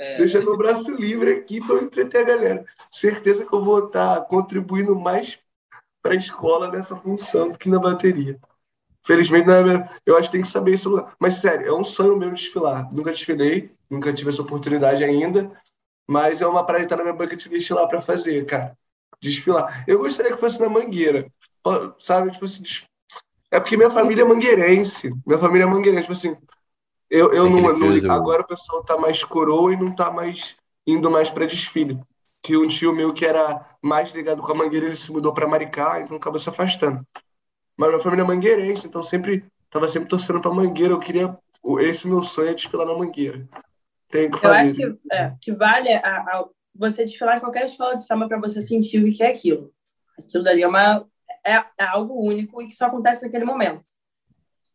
[0.00, 0.16] É.
[0.16, 2.64] Deixa meu braço livre aqui para eu entreter a galera.
[2.90, 5.38] Certeza que eu vou estar contribuindo mais
[6.02, 8.40] para a escola nessa função do que na bateria.
[9.04, 11.06] Felizmente, né, eu acho que tem que saber isso.
[11.18, 12.90] Mas, sério, é um sonho meu desfilar.
[12.90, 15.52] Nunca desfilei, nunca tive essa oportunidade ainda.
[16.08, 18.74] Mas é uma praia que tá na minha bucket list lá para fazer, cara.
[19.20, 19.84] Desfilar.
[19.86, 21.30] Eu gostaria que fosse na Mangueira.
[21.98, 22.62] Sabe, tipo assim.
[23.50, 25.12] É porque minha família é mangueirense.
[25.26, 26.04] Minha família é mangueirense.
[26.04, 26.36] Tipo assim,
[27.10, 30.56] eu, eu não, não, Agora o pessoal tá mais coroa e não tá mais
[30.86, 31.98] indo mais para desfile.
[32.42, 35.46] Que um tio meu que era mais ligado com a Mangueira, ele se mudou para
[35.46, 37.04] Maricá, então acaba se afastando.
[37.76, 40.92] Mas minha família é mangueirense, então sempre tava sempre torcendo para Mangueira.
[40.92, 41.36] Eu queria
[41.80, 43.46] esse meu sonho é desfilar na Mangueira.
[44.08, 44.54] Tem que fazer.
[44.54, 48.28] Eu acho que, é, que vale a, a, você desfilar em qualquer escola de samba
[48.28, 49.72] para você sentir o que é aquilo.
[50.18, 51.06] Aquilo dali é, uma,
[51.46, 53.82] é, é algo único e que só acontece naquele momento.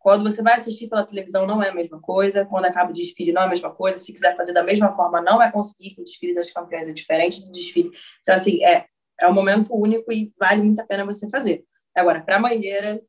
[0.05, 2.45] Quando você vai assistir pela televisão, não é a mesma coisa.
[2.45, 3.97] Quando acaba o desfile, não é a mesma coisa.
[3.97, 7.43] Se quiser fazer da mesma forma, não vai conseguir, o desfile das campeãs é diferente
[7.43, 7.89] do desfile.
[8.21, 8.85] Então, assim, é,
[9.19, 11.65] é um momento único e vale muito a pena você fazer.
[11.95, 13.01] Agora, para a Mangueira,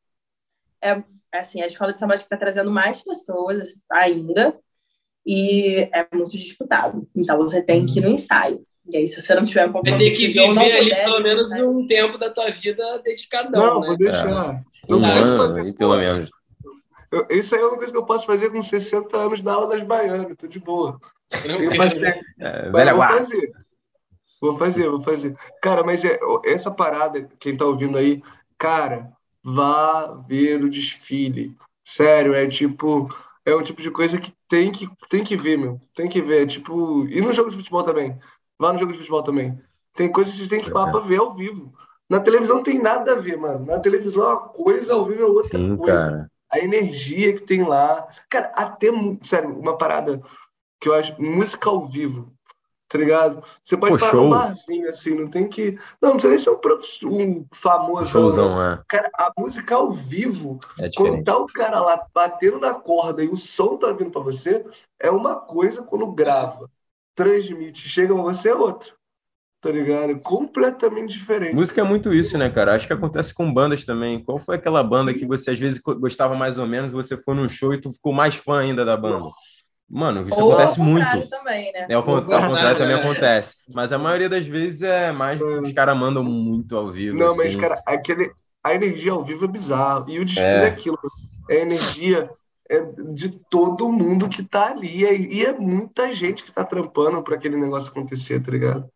[0.83, 4.59] é assim, a escola de samba está trazendo mais pessoas ainda
[5.27, 7.07] e é muito disputado.
[7.15, 8.67] Então, você tem que ir no ensaio.
[8.91, 9.99] E aí, se você não tiver um compromisso...
[9.99, 13.81] Vai ter que viver ali puder, pelo menos um tempo da tua vida dedicadão, Não,
[13.81, 13.87] né?
[13.89, 14.55] vou deixar.
[14.55, 14.63] É.
[14.89, 15.75] Eu não preciso fazer...
[15.75, 16.31] Pelo menos.
[17.17, 19.69] Eu, isso aí é uma coisa que eu posso fazer com 60 anos na aula
[19.69, 21.01] das baianas, tô de boa.
[21.77, 22.21] Paciência.
[22.41, 23.53] É, velha vou fazer.
[24.41, 25.37] Vou fazer, vou fazer.
[25.63, 28.23] Cara, mas é, essa parada, quem tá ouvindo aí,
[28.59, 29.11] cara,
[29.43, 31.57] vá ver o desfile.
[31.83, 33.09] Sério, é tipo.
[33.45, 35.81] É um tipo de coisa que tem que, tem que ver, meu.
[35.95, 36.43] Tem que ver.
[36.43, 37.07] É tipo.
[37.07, 38.19] E no jogo de futebol também.
[38.59, 39.59] Vá no jogo de futebol também.
[39.95, 41.73] Tem coisas que você tem que ir lá pra ver ao vivo.
[42.09, 43.65] Na televisão não tem nada a ver, mano.
[43.65, 46.03] Na televisão é uma coisa, ao vivo é outra Sim, coisa.
[46.03, 46.31] Cara.
[46.57, 48.07] A energia que tem lá.
[48.29, 48.89] Cara, até.
[49.23, 50.21] Sério, uma parada
[50.81, 51.21] que eu acho.
[51.21, 52.37] Música ao vivo
[52.89, 53.43] tá ligado?
[53.63, 55.73] Você pode Pô, parar num barzinho, assim, não tem que.
[56.01, 57.07] Não, não precisa nem ser um, prof...
[57.07, 58.11] um famoso.
[58.11, 58.81] Showzão, é.
[58.89, 63.29] Cara, a música ao vivo, é quando tá o cara lá batendo na corda e
[63.29, 64.65] o som tá vindo pra você,
[65.01, 66.71] é uma coisa quando grava,
[67.15, 68.93] transmite, chega pra você é outra.
[69.61, 70.21] Tá ligado?
[70.21, 71.55] Completamente diferente.
[71.55, 72.75] Música é muito isso, né, cara?
[72.75, 74.23] Acho que acontece com bandas também.
[74.23, 77.49] Qual foi aquela banda que você às vezes gostava mais ou menos, você foi num
[77.49, 79.19] show e tu ficou mais fã ainda da banda?
[79.19, 79.57] Nossa.
[79.89, 81.29] Mano, isso Ou acontece muito.
[81.29, 81.87] Também, né?
[81.89, 83.59] É, ao, contrário também acontece.
[83.73, 85.41] Mas a maioria das vezes é mais.
[85.41, 87.17] Os caras mandam muito ao vivo.
[87.17, 87.39] Não, assim.
[87.39, 88.33] mas, cara, aquele,
[88.65, 90.07] a energia ao vivo é bizarro.
[90.09, 90.99] E o desfile é, é aquilo.
[91.49, 92.29] É a energia
[92.69, 95.05] é de todo mundo que tá ali.
[95.05, 98.91] E é muita gente que tá trampando para aquele negócio acontecer, tá ligado?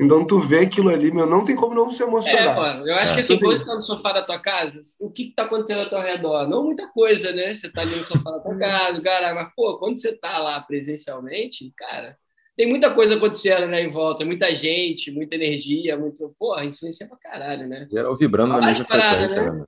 [0.00, 2.56] Então tu vê aquilo ali, meu, não tem como não se emocionar.
[2.56, 3.14] É, mano, eu acho é.
[3.14, 5.80] que assim, quando você tá no sofá da tua casa, o que, que tá acontecendo
[5.80, 6.48] ao teu redor?
[6.48, 7.52] Não muita coisa, né?
[7.52, 10.60] Você tá ali no sofá da tua casa, cara, mas, pô, quando você tá lá
[10.60, 12.16] presencialmente, cara,
[12.56, 17.16] tem muita coisa acontecendo, né, em volta, muita gente, muita energia, muito, pô, influencia pra
[17.16, 17.88] caralho, né?
[17.90, 19.66] Geral vibrando na mesma parada, frequência, né?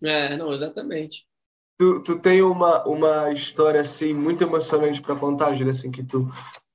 [0.00, 0.32] né?
[0.32, 1.26] É, não, exatamente.
[1.76, 6.28] Tu, tu tem uma, uma história, assim, muito emocionante pra contar, Júlia, assim, que tu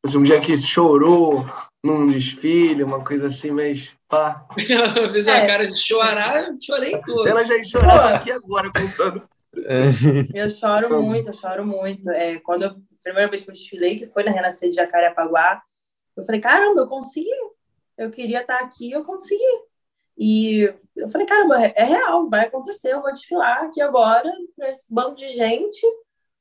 [0.03, 1.45] assim, um dia que chorou
[1.83, 4.45] num desfile, uma coisa assim, mas pá.
[4.57, 5.47] Eu fiz a é.
[5.47, 7.27] cara de chorar, eu chorei tudo.
[7.27, 9.27] Ela já chorou aqui agora contando.
[10.33, 12.09] Eu choro muito, eu choro muito.
[12.09, 15.61] É, quando eu, a primeira vez que eu desfilei, que foi na Renascer de Jacarepaguá,
[16.15, 17.29] eu falei, caramba, eu consegui.
[17.97, 19.43] Eu queria estar aqui, eu consegui.
[20.17, 24.69] E eu falei, caramba, é, é real, vai acontecer, eu vou desfilar aqui agora, para
[24.69, 25.85] esse bando de gente,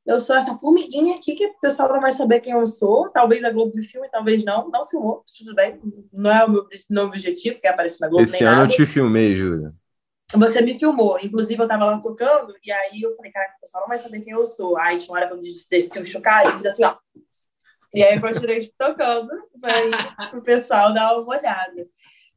[0.05, 3.09] eu sou essa formiguinha aqui que o pessoal não vai saber quem eu sou.
[3.11, 4.69] Talvez a Globo me filme, talvez não.
[4.69, 5.81] Não filmou, tudo bem.
[6.13, 8.25] Não é o meu, meu objetivo, que é aparecer na Globo.
[8.25, 8.73] Esse ano nada.
[8.73, 9.69] eu te filmei, Júlia.
[10.35, 11.19] Você me filmou.
[11.23, 14.23] Inclusive, eu tava lá tocando, e aí eu falei, cara, o pessoal não vai saber
[14.23, 14.77] quem eu sou.
[14.79, 16.97] Aí tinha uma hora que eu desci o chocar, e fiz assim, ó.
[17.95, 19.31] E aí eu continuei tocando,
[19.61, 21.87] para o pessoal dar uma olhada.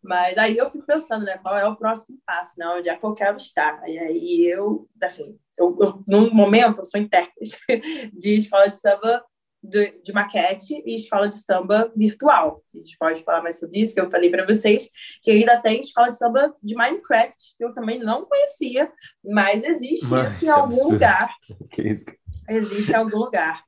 [0.06, 3.06] Mas aí eu fico pensando, né, qual é o próximo passo, né, onde é que
[3.06, 3.82] eu quero estar.
[3.88, 7.58] E aí eu, assim, eu, eu no momento, eu sou intérprete
[8.14, 9.24] de escola de samba
[9.68, 12.64] de, de, maquete e escola de samba virtual.
[12.74, 14.88] A gente pode falar mais sobre isso, que eu falei para vocês,
[15.24, 18.91] que ainda tem escola de samba de Minecraft, que eu também não conhecia,
[19.24, 20.93] mas existe mas, isso em algum absurdo.
[20.93, 21.36] lugar.
[21.72, 22.06] Que isso?
[22.47, 23.64] Existe em algum lugar.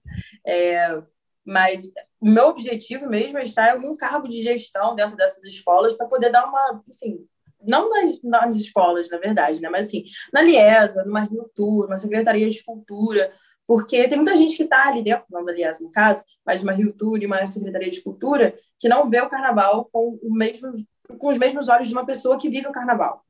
[0.45, 1.01] É,
[1.47, 1.89] mas
[2.19, 6.05] o meu objetivo mesmo é estar em algum cargo de gestão dentro dessas escolas para
[6.05, 7.25] poder dar uma, enfim,
[7.65, 9.69] não nas, nas escolas, na verdade, né?
[9.69, 13.31] Mas assim, na Liesa, numa Rio Tour, uma Secretaria de Cultura,
[13.65, 16.73] porque tem muita gente que está ali dentro, não da Liesa no caso, mas uma
[16.73, 20.73] Rio Tour e uma Secretaria de Cultura, que não vê o carnaval com, o mesmo,
[21.17, 23.23] com os mesmos olhos de uma pessoa que vive o carnaval.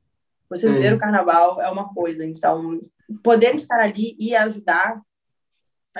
[0.50, 2.80] Você viver o carnaval é uma coisa, então
[3.22, 5.00] poder estar ali e ajudar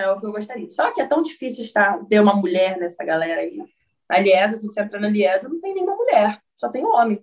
[0.00, 0.68] é o que eu gostaria.
[0.70, 3.58] Só que é tão difícil estar, ter uma mulher nessa galera aí.
[4.08, 7.22] A Liesa, se você entrar na Liesa, não tem nenhuma mulher, só tem homem.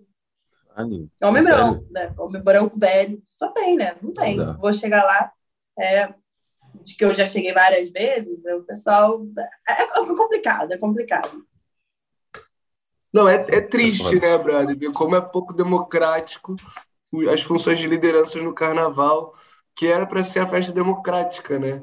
[0.75, 2.13] Ali, homem é branco, né?
[2.17, 3.95] Homem branco velho, só tem, né?
[4.01, 4.33] Não tem.
[4.33, 4.59] Exato.
[4.59, 5.31] Vou chegar lá,
[5.79, 6.13] é,
[6.83, 9.25] de que eu já cheguei várias vezes, o pessoal.
[9.67, 11.45] É, é complicado, é complicado.
[13.11, 14.77] Não, é, é triste, né, brother?
[14.77, 16.55] Ver como é pouco democrático
[17.31, 19.33] as funções de liderança no carnaval,
[19.73, 21.81] que era para ser a festa democrática, né?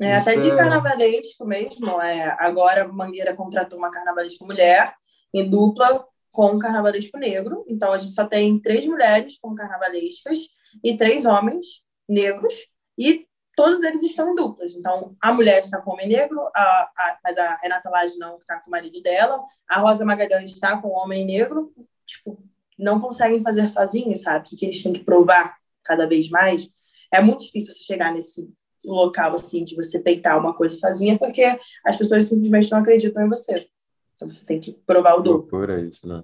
[0.00, 0.56] É, até de é...
[0.56, 2.00] carnavalesco mesmo.
[2.00, 4.94] É, agora Mangueira contratou uma carnavalesca mulher
[5.32, 7.64] em dupla com um carnavalesco negro.
[7.68, 10.38] Então a gente só tem três mulheres como carnavalescas
[10.82, 11.66] e três homens
[12.08, 12.54] negros
[12.96, 13.26] e
[13.56, 14.74] todos eles estão em duplas.
[14.74, 18.38] Então a mulher está com o homem negro, a, a, mas a Renata Lage não
[18.38, 19.44] está com o marido dela.
[19.68, 21.72] A Rosa Magalhães está com o homem negro.
[22.06, 22.42] Tipo,
[22.78, 24.48] não conseguem fazer sozinhos, sabe?
[24.48, 26.68] Que, que eles têm que provar cada vez mais.
[27.12, 28.48] É muito difícil você chegar nesse
[28.84, 33.28] local assim de você peitar uma coisa sozinha, porque as pessoas simplesmente não acreditam em
[33.28, 33.68] você.
[34.16, 35.58] Então você tem que provar o duplo.
[35.58, 36.22] Loucura isso, né?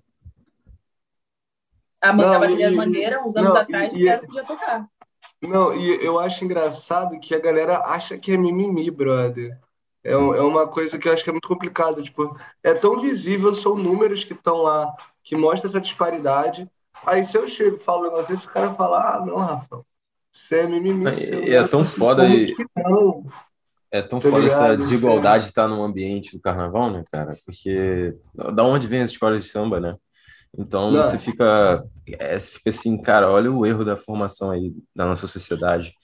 [2.01, 4.87] A Amanda Maria Mangueira, uns anos não, atrás, e, e, podia tocar.
[5.43, 9.59] Não, e eu acho engraçado que a galera acha que é mimimi, brother.
[10.05, 12.03] É, é uma coisa que eu acho que é muito complicado.
[12.03, 16.71] Tipo, é tão visível, são números que estão lá, que mostram essa disparidade.
[17.05, 19.85] Aí se eu chego e falo um negócio, esse cara fala, ah, não, Rafa,
[20.37, 21.07] você é mimimi.
[21.07, 22.55] É, é tão foda e...
[23.91, 27.37] É tão tá foda ligado, essa desigualdade estar tá no ambiente do carnaval, né, cara?
[27.47, 28.15] Porque
[28.55, 29.97] da onde vem as escolas de samba, né?
[30.59, 31.05] Então Não.
[31.05, 35.27] você fica, é, você fica assim, cara, olha o erro da formação aí da nossa
[35.27, 35.95] sociedade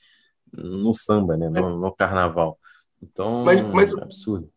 [0.52, 1.48] no samba, né?
[1.48, 2.58] No, no carnaval.
[3.02, 4.48] Então, mas, mas, é absurdo.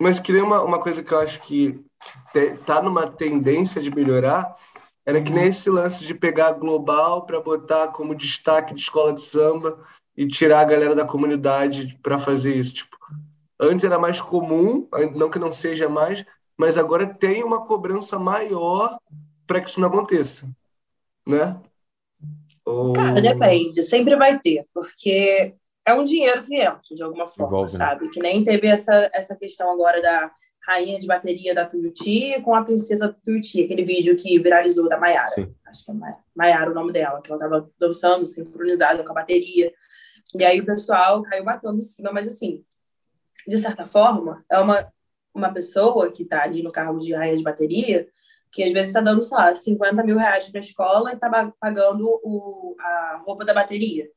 [0.00, 1.80] Mas queria uma, uma coisa que eu acho que
[2.66, 4.54] tá numa tendência de melhorar
[5.06, 9.20] era que nem esse lance de pegar global para botar como destaque de escola de
[9.20, 9.78] samba
[10.16, 12.74] e tirar a galera da comunidade para fazer isso.
[12.74, 12.96] Tipo,
[13.60, 16.24] antes era mais comum, não que não seja mais,
[16.56, 18.98] mas agora tem uma cobrança maior
[19.46, 20.48] para que isso não aconteça,
[21.26, 21.60] né?
[22.64, 22.94] Ou...
[22.94, 25.54] Cara, depende, sempre vai ter, porque
[25.86, 27.78] é um dinheiro que entra de alguma forma, Envolve, né?
[27.78, 28.04] sabe?
[28.06, 28.10] Né?
[28.12, 30.32] Que nem teve essa, essa questão agora da
[30.66, 34.98] rainha de bateria da Tuiuti com a princesa da Tuiuti, aquele vídeo que viralizou da
[34.98, 35.50] Maiara.
[35.66, 35.94] Acho que é
[36.34, 39.72] Maiara o nome dela, que ela estava dançando sincronizada com a bateria.
[40.34, 42.64] E aí o pessoal caiu matando em cima, mas assim,
[43.46, 44.92] de certa forma, é uma,
[45.34, 48.08] uma pessoa que está ali no cargo de rainha de bateria
[48.54, 51.52] que às vezes está dando, sei lá, 50 mil reais para a escola e está
[51.60, 54.08] pagando o, a roupa da bateria.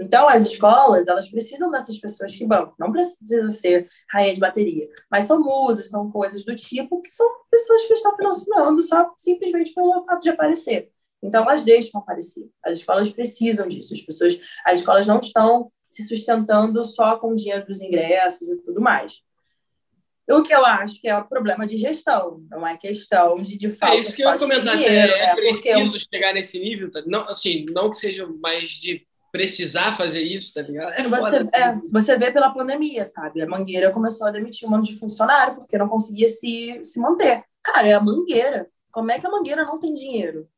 [0.00, 2.72] Então, as escolas, elas precisam dessas pessoas que vão.
[2.78, 7.28] Não precisa ser rainha de bateria, mas são musas, são coisas do tipo que são
[7.50, 10.90] pessoas que estão financiando só simplesmente pelo fato de aparecer.
[11.22, 12.48] Então, elas deixam aparecer.
[12.64, 13.92] As escolas precisam disso.
[13.92, 18.56] As pessoas, as escolas não estão se sustentando só com o dinheiro dos ingressos e
[18.62, 19.20] tudo mais.
[20.30, 23.70] O que eu acho que é o problema de gestão, não é questão de, de
[23.70, 23.94] fato.
[23.94, 24.76] É isso que eu ia comentar.
[24.76, 26.00] Dinheiro, é, é preciso eu...
[26.00, 27.02] chegar nesse nível, tá?
[27.04, 30.92] não, assim, não que seja mais de precisar fazer isso, tá ligado?
[30.92, 33.40] É você, é, você vê pela pandemia, sabe?
[33.42, 37.44] A Mangueira começou a demitir um monte de funcionário porque não conseguia se, se manter.
[37.62, 38.68] Cara, é a Mangueira.
[38.90, 40.48] Como é que a Mangueira não tem dinheiro?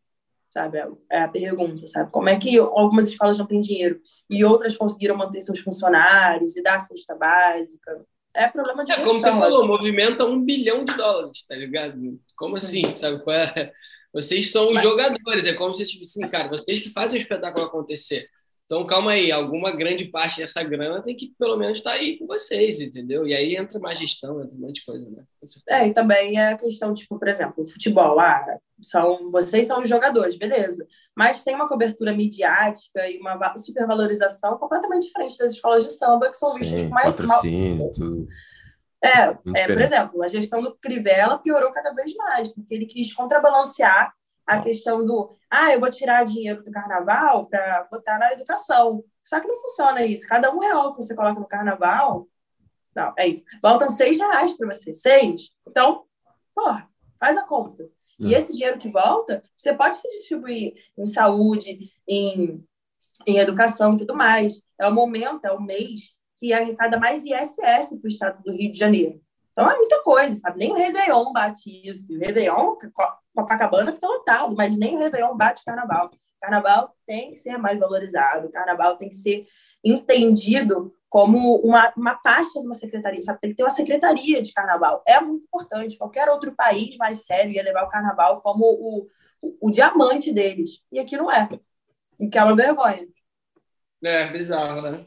[0.50, 0.78] Sabe?
[0.78, 2.10] É, é a pergunta, sabe?
[2.10, 6.62] Como é que algumas escolas não têm dinheiro e outras conseguiram manter seus funcionários e
[6.62, 8.04] dar cesta básica?
[8.34, 12.18] É problema de É como você falou, movimenta um bilhão de dólares, tá ligado?
[12.36, 13.22] Como assim, sabe?
[13.30, 13.72] É?
[14.12, 14.82] Vocês são os Mas...
[14.82, 18.28] jogadores, é como se, tipo assim, cara, vocês que fazem o espetáculo acontecer.
[18.72, 22.18] Então, calma aí, alguma grande parte dessa grana tem que pelo menos estar tá aí
[22.18, 23.26] com vocês, entendeu?
[23.26, 25.24] E aí entra mais gestão, entra um monte de coisa, né?
[25.68, 28.42] É, e também é a questão, tipo, por exemplo, o futebol, ah,
[28.80, 30.86] são, vocês são os jogadores, beleza.
[31.14, 36.36] Mas tem uma cobertura midiática e uma supervalorização completamente diferente das escolas de samba, que
[36.38, 37.10] são Sim, vistas com mais...
[37.10, 37.90] Patrocínio, mal...
[37.90, 38.26] tudo.
[39.04, 43.12] É, é, por exemplo, a gestão do Crivella piorou cada vez mais, porque ele quis
[43.12, 44.14] contrabalancear
[44.54, 49.04] a questão do, ah, eu vou tirar dinheiro do carnaval para botar na educação.
[49.24, 50.26] Só que não funciona isso.
[50.26, 52.26] Cada um real que você coloca no carnaval,
[52.94, 53.44] não, é isso.
[53.62, 54.92] Voltam seis reais para você.
[54.92, 55.50] Seis.
[55.68, 56.04] Então,
[56.54, 56.88] porra,
[57.18, 57.88] faz a conta.
[58.18, 58.30] E hum.
[58.30, 62.64] esse dinheiro que volta, você pode distribuir em saúde, em,
[63.26, 64.62] em educação e tudo mais.
[64.78, 68.70] É o momento, é o mês que arrecada mais ISS para o estado do Rio
[68.70, 69.20] de Janeiro.
[69.52, 70.58] Então é muita coisa, sabe?
[70.58, 72.12] Nem o Réveillon bate isso.
[72.14, 72.76] O Réveillon,
[73.34, 76.10] Copacabana fica lotado, mas nem o Réveillon bate Carnaval.
[76.40, 79.46] Carnaval tem que ser mais valorizado, Carnaval tem que ser
[79.84, 83.38] entendido como uma, uma taxa de uma secretaria, sabe?
[83.40, 85.02] Tem que ter uma secretaria de Carnaval.
[85.06, 85.98] É muito importante.
[85.98, 89.08] Qualquer outro país mais sério ia levar o Carnaval como o,
[89.42, 90.82] o, o diamante deles.
[90.90, 91.48] E aqui não é.
[92.18, 93.06] E que é uma vergonha.
[94.02, 95.06] É, bizarro, né?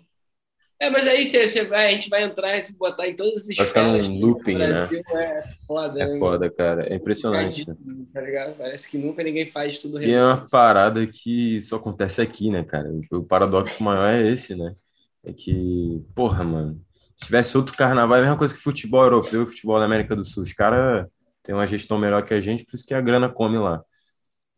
[0.80, 3.56] É, mas aí você, você vai, a gente vai entrar e botar em todos esses
[3.56, 4.90] Vai ficar num looping, né?
[5.14, 6.20] É foda, é né?
[6.20, 6.86] foda, cara.
[6.88, 7.66] É impressionante.
[8.14, 8.58] Tá ligado?
[8.58, 12.64] Parece que nunca ninguém faz tudo E é uma parada que só acontece aqui, né,
[12.64, 12.92] cara?
[13.12, 14.76] O paradoxo maior é esse, né?
[15.24, 16.80] É que, porra, mano,
[17.16, 20.14] se tivesse outro carnaval, é a mesma coisa que futebol europeu e futebol da América
[20.16, 20.44] do Sul.
[20.44, 21.08] Os caras
[21.42, 23.82] têm uma gestão melhor que a gente, por isso que a grana come lá.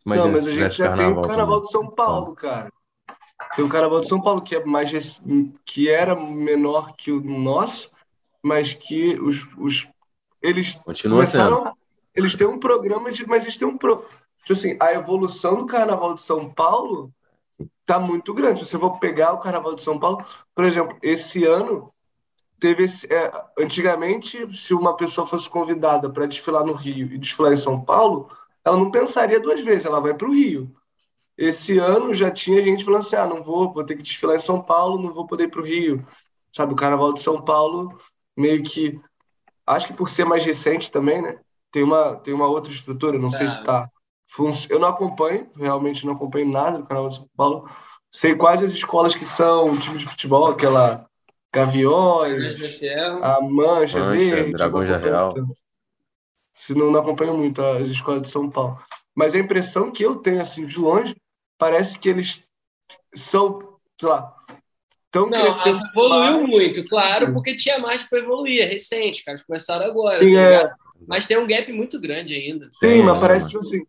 [0.04, 2.70] Imagina não, mas a gente já tem o carnaval de São Paulo, cara.
[3.56, 5.22] Tem o Carnaval de São Paulo, que é mais
[5.66, 7.92] que era menor que o nosso,
[8.44, 9.88] mas que os, os
[10.42, 11.78] eles Continua começaram, sendo.
[12.16, 13.98] eles têm um programa de, mas eles têm um pro,
[14.42, 17.12] tipo assim, a evolução do Carnaval de São Paulo
[17.86, 18.60] tá muito grande.
[18.60, 20.24] Se você for pegar o Carnaval de São Paulo,
[20.54, 21.92] por exemplo, esse ano
[22.60, 27.54] teve esse, é, antigamente se uma pessoa fosse convidada para desfilar no Rio e desfilar
[27.54, 28.30] em São Paulo,
[28.66, 30.72] ela não pensaria duas vezes, ela vai para o Rio.
[31.38, 34.40] Esse ano já tinha gente falando assim: ah, não vou, vou ter que desfilar em
[34.40, 36.06] São Paulo, não vou poder ir para o Rio.
[36.52, 37.96] Sabe, o Carnaval de São Paulo,
[38.36, 39.00] meio que.
[39.66, 41.40] Acho que por ser mais recente também, né?
[41.72, 43.32] Tem uma, tem uma outra estrutura, não é.
[43.32, 43.90] sei se está.
[44.70, 47.70] Eu não acompanho, realmente não acompanho nada do Carnaval de São Paulo.
[48.12, 51.08] Sei quais as escolas que são time de futebol, aquela
[51.54, 52.82] Gaviões,
[53.22, 54.54] a Mancha, Mancha Verde.
[54.54, 55.34] Dragão de Real.
[56.52, 58.80] Se não, não acompanho muito as escolas de São Paulo.
[59.16, 61.16] Mas a impressão que eu tenho, assim, de longe,
[61.58, 62.44] parece que eles
[63.14, 63.60] são,
[64.00, 64.36] sei lá,
[65.06, 65.80] estão crescendo.
[65.92, 66.50] Evoluiu mais.
[66.50, 70.22] muito, claro, porque tinha mais para evoluir, é recente, cara, começaram agora.
[70.22, 70.72] Sim, tá é.
[71.08, 72.68] Mas tem um gap muito grande ainda.
[72.72, 73.82] Sim, mas parece tipo assim.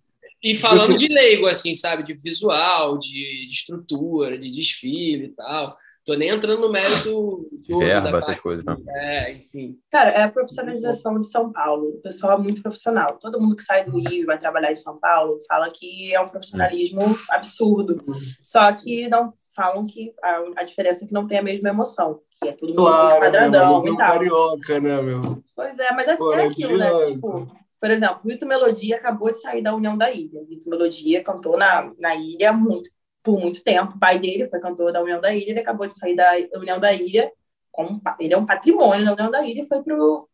[0.42, 2.02] E tipo falando tipo assim, de leigo, assim, sabe?
[2.02, 5.76] De visual, de, de estrutura, de desfile e tal.
[6.08, 8.82] Tô nem entrando no mérito de verba, essas coisas, não.
[8.88, 9.78] É, enfim.
[9.90, 11.88] Cara, é a profissionalização de São Paulo.
[11.90, 13.18] O pessoal é muito profissional.
[13.20, 16.18] Todo mundo que sai do Rio e vai trabalhar em São Paulo fala que é
[16.18, 18.02] um profissionalismo absurdo.
[18.42, 22.20] Só que não falam que a, a diferença é que não tem a mesma emoção,
[22.40, 23.96] que é tudo claro, muito quadradão e tal.
[23.96, 25.20] carioca, né, meu?
[25.54, 26.88] Pois é, mas é, Pô, é aquilo, né?
[27.12, 27.46] Tipo,
[27.78, 30.42] por exemplo, Rito Melodia acabou de sair da União da Ilha.
[30.48, 32.88] Rito Melodia cantou na, na ilha há muito
[33.28, 33.94] por muito tempo.
[33.94, 36.80] O pai dele foi cantor da União da Ilha, ele acabou de sair da União
[36.80, 37.30] da Ilha,
[37.70, 40.26] como, ele é um patrimônio da União da Ilha e foi para o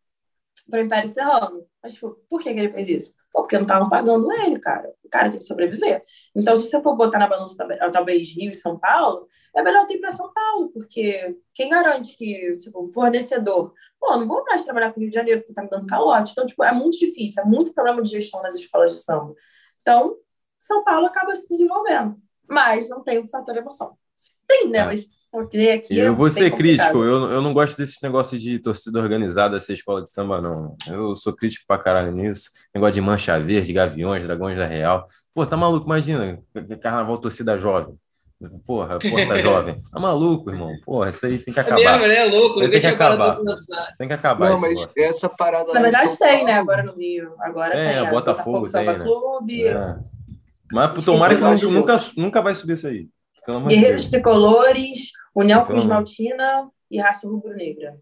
[0.73, 1.67] Império Serrano.
[1.83, 3.15] Mas, tipo, por que, que ele fez isso?
[3.33, 4.95] Pô, porque não estavam pagando ele, cara.
[5.03, 6.05] O cara tem que sobreviver.
[6.37, 7.57] Então, se você for botar na balança
[7.93, 9.27] talvez Rio e São Paulo,
[9.57, 14.45] é melhor ter para São Paulo, porque quem garante que, tipo, fornecedor, pô, não vou
[14.45, 16.31] mais trabalhar com o Rio de Janeiro porque tá me dando calote.
[16.31, 19.35] Então, tipo, é muito difícil, é muito problema de gestão nas escolas de samba.
[19.83, 20.17] Então,
[20.61, 22.15] São Paulo acaba se desenvolvendo
[22.49, 23.97] mas não tem o fator emoção.
[24.47, 24.79] Tem, né?
[24.81, 24.85] É.
[24.85, 25.99] Mas porque aqui.
[25.99, 30.01] Eu vou ser crítico, eu, eu não gosto desse negócio de torcida organizada ser escola
[30.01, 30.77] de samba, não.
[30.87, 32.51] Eu sou crítico pra caralho nisso.
[32.73, 35.05] Negócio de mancha verde, gaviões, dragões da real.
[35.35, 35.87] Pô, tá maluco?
[35.87, 36.39] Imagina,
[36.81, 37.99] carnaval torcida jovem.
[38.65, 39.83] Porra, força jovem.
[39.91, 40.73] Tá maluco, irmão.
[40.85, 41.81] Porra, isso aí tem que é acabar.
[41.81, 42.17] É, mesmo, né?
[42.17, 43.39] É louco, tem que acabar.
[43.99, 44.51] Tem que acabar.
[44.51, 45.03] Não, mas negócio.
[45.03, 45.73] essa parada.
[45.73, 46.53] Na verdade, tem, né?
[46.53, 47.35] Agora no Rio.
[47.41, 48.11] Agora é, tem.
[48.11, 48.99] Botafogo, Botafogo tem.
[48.99, 49.05] Né?
[49.05, 49.67] Clube.
[49.67, 49.97] É.
[50.73, 53.09] Mas tomara que nunca, nunca, nunca vai subir isso aí.
[53.69, 57.97] Guerreiros Tricolores, União Cruz Maltina e Raça Rubro-Negra.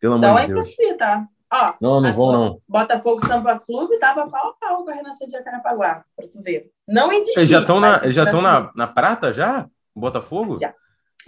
[0.00, 0.70] Pelo então amor é de Deus.
[0.70, 1.26] subir, tá?
[1.52, 2.58] Ó, não, não vão, não.
[2.68, 6.70] Botafogo Samba Clube tava pau a pau com a Renascença de Acarapaguá, pra tu ver.
[6.88, 9.66] Não em Eles já estão na, já estão na, na prata já?
[9.94, 10.56] Botafogo?
[10.56, 10.74] Já.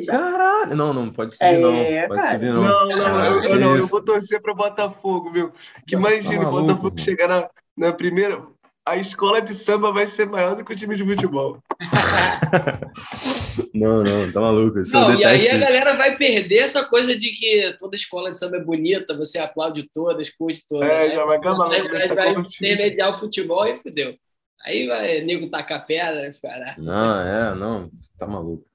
[0.01, 0.13] Já.
[0.13, 1.61] Caralho, não, não pode subir, é,
[2.03, 2.09] não.
[2.09, 2.35] Pode cara.
[2.35, 2.63] subir, não.
[2.63, 5.53] Não, não, eu, eu, não, eu vou torcer para Botafogo, viu?
[5.87, 8.41] Que imagina, tá Botafogo chegar na, na primeira
[8.89, 11.63] a escola de samba vai ser maior do que o time de futebol.
[13.75, 14.81] não, não, tá maluco.
[14.81, 18.39] Isso não, e aí a galera vai perder essa coisa de que toda escola de
[18.39, 20.89] samba é bonita, você aplaude todas, curte todas.
[20.89, 21.15] É, né?
[21.15, 21.69] já vai acabar.
[21.69, 24.17] Você vai, vai intermediar o futebol e fudeu.
[24.65, 26.75] Aí vai nego tacar pedra, cara.
[26.79, 28.67] Não, é, não, tá maluco.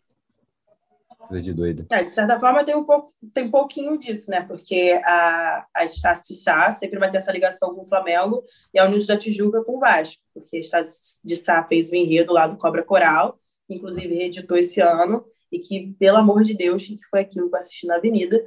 [1.42, 1.86] De doida.
[1.92, 4.42] É, de certa forma tem um pouco, tem um pouquinho disso, né?
[4.42, 8.86] Porque a, a de Sá sempre vai ter essa ligação com o Flamengo e a
[8.86, 10.82] Unidos da Tijuca com o Vasco, porque a
[11.24, 15.94] de Sá fez o enredo lá do Cobra Coral, inclusive reeditou esse ano, e que,
[16.00, 18.42] pelo amor de Deus, que foi aquilo que eu assisti na Avenida.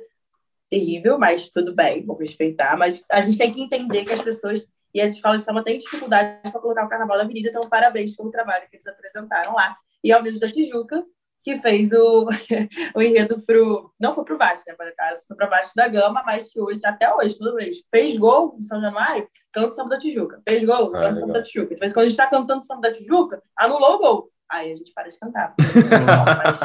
[0.68, 2.76] Terrível, mas tudo bem, vou respeitar.
[2.76, 4.66] Mas a gente tem que entender que as pessoas
[4.96, 8.16] e as escolas de samba têm dificuldade para colocar o carnaval na avenida, então parabéns
[8.16, 9.76] pelo trabalho que eles apresentaram lá.
[10.02, 11.04] E a Unidos da Tijuca,
[11.46, 12.26] que fez o,
[12.96, 13.94] o enredo pro.
[14.00, 14.74] Não foi pro Vasco, né?
[14.74, 18.16] Por acaso, foi para Vasco da Gama, mas que hoje, até hoje, toda vez, fez
[18.16, 20.42] gol em São Januário, canta o samba da Tijuca.
[20.48, 21.72] Fez gol, ah, canta o samba da Tijuca.
[21.72, 24.32] De vez em quando a gente está cantando o samba da Tijuca, anulou o gol.
[24.50, 25.54] Aí a gente para de cantar.
[26.44, 26.60] mas,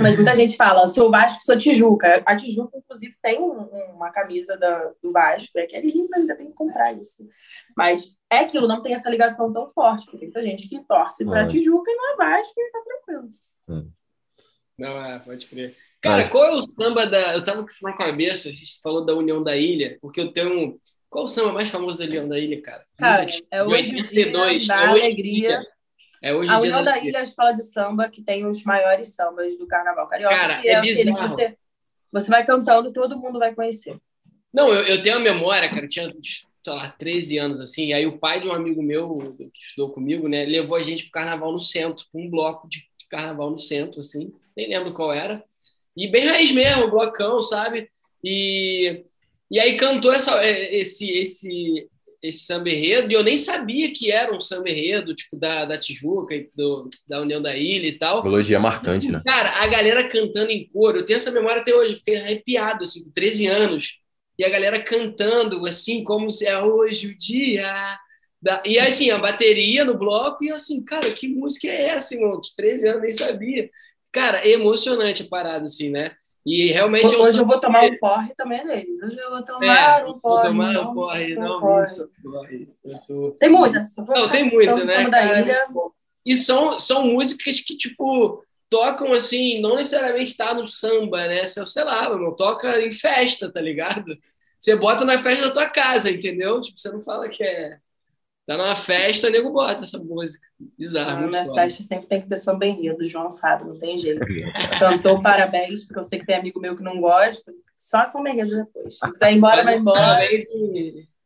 [0.00, 2.22] mas muita gente fala, sou Vasco, sou Tijuca.
[2.24, 3.52] A Tijuca, inclusive, tem um,
[3.94, 7.26] uma camisa da, do Vasco, é que é linda, ainda tem que comprar isso.
[7.76, 11.24] Mas é aquilo, não tem essa ligação tão forte, porque tem muita gente que torce
[11.24, 13.28] para Tijuca e não é Vasco e tá tranquilo.
[13.68, 13.90] Hum.
[14.78, 15.76] Não, é, pode crer.
[16.00, 16.28] Cara, Mas...
[16.28, 17.34] qual é o samba da.
[17.34, 20.32] Eu tava com isso na cabeça, a gente falou da União da Ilha, porque eu
[20.32, 20.78] tenho um.
[21.08, 22.84] Qual o samba mais famoso da União da Ilha, cara?
[22.98, 25.62] Cara, é hoje o dia da é alegria.
[26.26, 29.14] É hoje a União da, Ilha é a escola de samba que tem os maiores
[29.14, 30.34] sambas do Carnaval Carioca.
[30.34, 31.56] Cara, que é, é aquele que você,
[32.10, 33.96] você vai cantando todo mundo vai conhecer.
[34.52, 36.12] Não, eu, eu tenho a memória, cara, eu tinha,
[36.64, 40.26] sei lá, 13 anos, assim, aí o pai de um amigo meu, que estudou comigo,
[40.26, 44.32] né, levou a gente pro carnaval no centro, um bloco de carnaval no centro, assim,
[44.56, 45.44] nem lembro qual era,
[45.96, 47.88] e bem raiz mesmo, blocão, sabe?
[48.24, 49.04] E,
[49.48, 51.88] e aí cantou essa, é, esse, esse,
[52.22, 55.78] esse samba enredo, e eu nem sabia que era um samba enredo, tipo, da, da
[55.78, 58.22] Tijuca, do, da União da Ilha e tal.
[58.22, 59.22] Melodia marcante, né?
[59.24, 63.04] Cara, a galera cantando em coro, eu tenho essa memória até hoje, fiquei arrepiado, assim,
[63.04, 63.98] com 13 anos,
[64.38, 67.98] e a galera cantando, assim, como se é hoje o dia.
[68.40, 68.62] Da...
[68.66, 72.40] E assim, a bateria no bloco, e assim, cara, que música é essa, irmão?
[72.40, 73.70] De 13 anos, nem sabia.
[74.12, 76.14] Cara, é emocionante a parada, assim, né?
[76.46, 77.06] E realmente.
[77.06, 79.02] Hoje, hoje eu vou tomar um porre também deles.
[79.02, 80.42] Hoje eu vou tomar é, um porre.
[80.42, 82.68] Vou tomar um porre, não, porre.
[82.84, 83.32] não tô...
[83.32, 83.90] Tem muitas.
[83.96, 85.10] Não, tem muitas, né?
[85.10, 85.66] Da ilha.
[86.24, 91.42] E são, são músicas que, tipo, tocam assim, não necessariamente está no samba, né?
[91.44, 94.16] Sei lá, meu, toca em festa, tá ligado?
[94.56, 96.60] Você bota na festa da tua casa, entendeu?
[96.60, 97.78] Tipo, você não fala que é
[98.46, 100.46] Tá numa festa, o nego bota essa música.
[100.78, 101.22] Bizarro.
[101.22, 104.20] Na minha festa sempre tem que ter samba enredo, o João sabe, não tem jeito.
[104.78, 107.52] Cantou parabéns, porque eu sei que tem amigo meu que não gosta.
[107.76, 108.98] Só samba enredo depois.
[108.98, 109.98] Se quiser ir embora, vai embora.
[109.98, 110.44] Parabéns.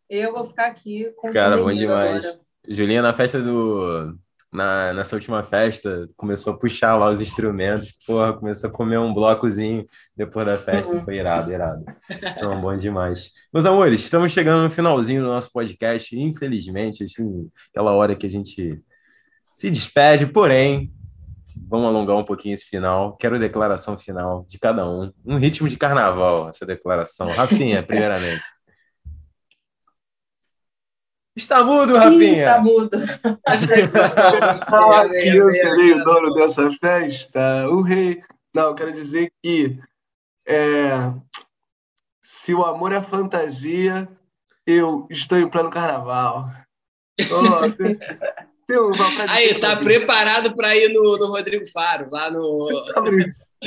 [0.09, 2.25] Eu vou ficar aqui com Cara, bom demais.
[2.25, 2.41] Agora.
[2.67, 4.19] Julinha, na festa do
[4.53, 9.15] na, nessa última festa, começou a puxar lá os instrumentos, porra, começou a comer um
[9.15, 9.85] blocozinho
[10.17, 11.05] depois da festa, uhum.
[11.05, 11.85] foi irado, irado.
[12.11, 13.31] Então, bom demais.
[13.53, 18.31] Meus amores, estamos chegando no finalzinho do nosso podcast, infelizmente, assim, aquela hora que a
[18.31, 18.83] gente
[19.55, 20.93] se despede, porém,
[21.69, 25.69] vamos alongar um pouquinho esse final, quero a declaração final de cada um, um ritmo
[25.69, 27.31] de carnaval, essa declaração.
[27.31, 28.43] Rafinha, primeiramente.
[31.37, 32.41] Está mudo, Rafinha.
[32.41, 32.91] Está mudo.
[34.69, 38.23] Fala que eu serei o dono dessa festa, o rei.
[38.55, 39.79] Não, quero dizer que
[40.47, 41.13] é,
[42.21, 44.09] se o amor é fantasia,
[44.67, 46.51] eu estou em plano carnaval.
[47.21, 47.99] Oh, tem,
[48.67, 52.59] tem uma Aí, tá preparado para ir no, no Rodrigo Faro, lá no.
[52.59, 53.03] Você tá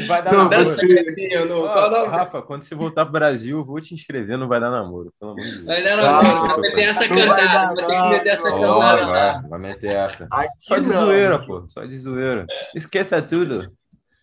[0.08, 0.66] Vai dar não, namoro.
[0.66, 1.46] Você...
[1.46, 1.62] No...
[1.62, 5.34] Oh, Rafa, quando você voltar pro Brasil, vou te inscrever, não vai dar namoro, pelo
[5.34, 5.66] amor de Deus.
[5.66, 9.06] Vai dar namoro, vai meter essa cantada, vai ter que meter essa cantada.
[9.06, 10.28] Vai, vai meter essa.
[10.32, 11.06] Aqui Só de não.
[11.06, 12.48] zoeira, pô, só de zoeira.
[12.76, 13.72] Esqueça tudo.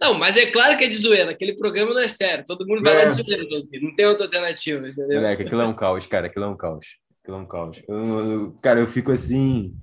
[0.00, 1.30] Não, mas é claro que é de zoeira.
[1.30, 2.44] Aquele programa não é sério.
[2.44, 3.04] Todo mundo vai é.
[3.04, 3.44] lá de zoeira.
[3.82, 5.20] Não tem outra alternativa, entendeu?
[5.20, 6.26] Moleque, aquilo é um caos, cara.
[6.26, 6.86] Aquilo é um caos.
[7.22, 7.82] Aquilo é um caos.
[7.86, 9.74] Eu, eu, cara, eu fico assim.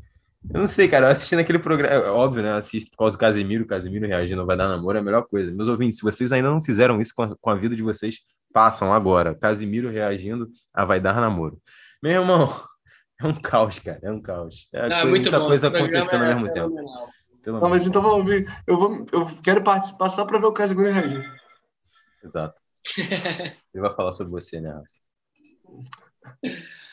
[0.54, 2.54] Eu não sei, cara, assistindo aquele programa, é óbvio, né?
[2.54, 5.52] Assisto por causa do Casimiro, o Casimiro reagindo vai dar namoro, é a melhor coisa.
[5.52, 8.20] Meus ouvintes, se vocês ainda não fizeram isso com a, com a vida de vocês,
[8.54, 9.36] façam agora.
[9.36, 11.62] Casimiro reagindo a vai dar namoro.
[12.02, 12.50] Meu irmão,
[13.22, 14.68] é um caos, cara, é um caos.
[14.72, 15.48] É, não, é muita bom.
[15.48, 16.76] coisa acontecendo é, ao mesmo tempo.
[17.46, 18.46] Não, mas então vamos ver.
[18.66, 21.30] Eu, vou, eu quero participar só para ver o Casimiro reagir.
[22.24, 22.62] Exato.
[22.98, 24.82] Ele vai falar sobre você, né?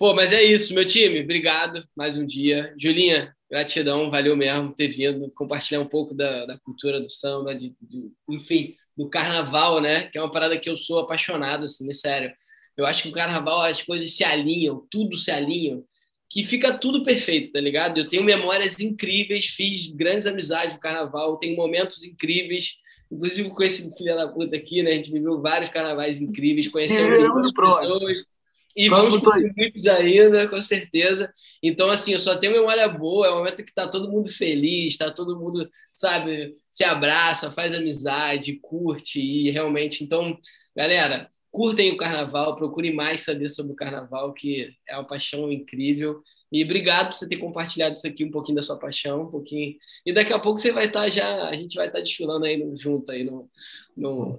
[0.00, 1.20] Pô, mas é isso, meu time.
[1.20, 2.74] Obrigado mais um dia.
[2.80, 7.74] Julinha, gratidão, valeu mesmo ter vindo compartilhar um pouco da, da cultura do samba, de,
[7.82, 10.08] de, enfim, do carnaval, né?
[10.08, 12.32] Que é uma parada que eu sou apaixonado, assim, é sério.
[12.78, 15.82] Eu acho que o carnaval as coisas se alinham, tudo se alinha.
[16.30, 17.98] que fica tudo perfeito, tá ligado?
[17.98, 22.76] Eu tenho memórias incríveis, fiz grandes amizades no carnaval, tenho momentos incríveis,
[23.12, 24.92] inclusive com esse filho da puta aqui, né?
[24.92, 28.30] A gente viveu vários carnavais incríveis, conheceu muitas pessoas.
[28.76, 29.20] E vamos
[29.56, 31.32] muitos ainda, com certeza.
[31.62, 34.96] Então, assim, eu só tenho memória boa, é o momento que tá todo mundo feliz,
[34.96, 40.04] tá todo mundo, sabe, se abraça, faz amizade, curte, e realmente.
[40.04, 40.38] Então,
[40.74, 46.22] galera, curtem o carnaval, procurem mais saber sobre o carnaval, que é uma paixão incrível.
[46.50, 49.76] E obrigado por você ter compartilhado isso aqui, um pouquinho da sua paixão, um pouquinho.
[50.06, 52.44] E daqui a pouco você vai estar tá já, a gente vai estar tá desfilando
[52.44, 53.48] aí junto aí no,
[53.96, 54.38] no,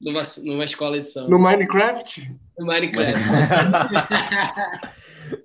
[0.00, 1.30] numa, numa escola de samba.
[1.30, 2.30] No Minecraft?
[2.58, 3.18] No Minecraft.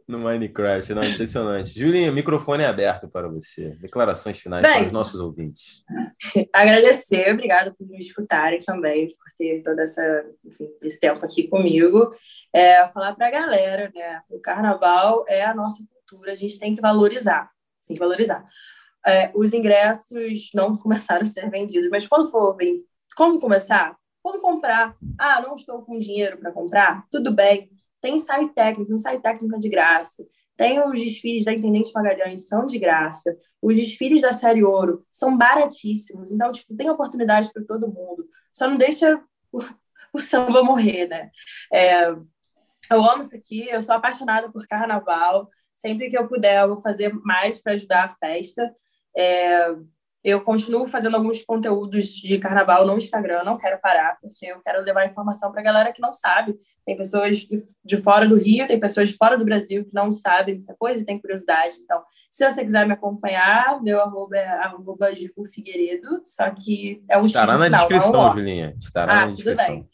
[0.08, 1.78] no Minecraft, não, impressionante.
[1.78, 3.76] Julinha, o microfone é aberto para você.
[3.76, 5.84] Declarações finais Bem, para os nossos ouvintes.
[6.54, 12.12] Agradecer, obrigado por me escutarem também, por ter todo essa, enfim, esse tempo aqui comigo.
[12.54, 14.22] É, falar para a galera, né?
[14.30, 17.50] O carnaval é a nossa cultura, a gente tem que valorizar.
[17.88, 18.46] Tem que valorizar.
[19.06, 22.86] É, os ingressos não começaram a ser vendidos, mas quando for vendido,
[23.16, 23.96] como começar?
[24.24, 24.96] Como comprar?
[25.20, 27.06] Ah, não estou com dinheiro para comprar?
[27.12, 27.70] Tudo bem.
[28.00, 30.26] Tem site técnico, site técnico de graça.
[30.56, 33.38] Tem os desfiles da Intendente Magalhães, são de graça.
[33.62, 36.32] Os desfiles da Série Ouro são baratíssimos.
[36.32, 38.26] Então, tipo, tem oportunidade para todo mundo.
[38.54, 39.22] Só não deixa
[39.52, 39.62] o,
[40.14, 41.30] o samba morrer, né?
[41.72, 42.10] É,
[42.92, 45.50] eu amo isso aqui, eu sou apaixonada por carnaval.
[45.74, 48.74] Sempre que eu puder, eu vou fazer mais para ajudar a festa.
[49.18, 49.76] É,
[50.24, 54.82] eu continuo fazendo alguns conteúdos de carnaval no Instagram, não quero parar, porque eu quero
[54.82, 56.56] levar informação para a galera que não sabe.
[56.86, 57.46] Tem pessoas
[57.84, 61.02] de fora do Rio, tem pessoas de fora do Brasil que não sabem muita coisa
[61.02, 61.76] e tem curiosidade.
[61.84, 62.02] Então,
[62.32, 65.10] se você quiser me acompanhar, meu arroba é arroba
[65.54, 68.76] Figueiredo, só que é um Estará na final, descrição, Julinha.
[68.80, 69.66] Estará ah, na descrição.
[69.66, 69.90] Tudo bem.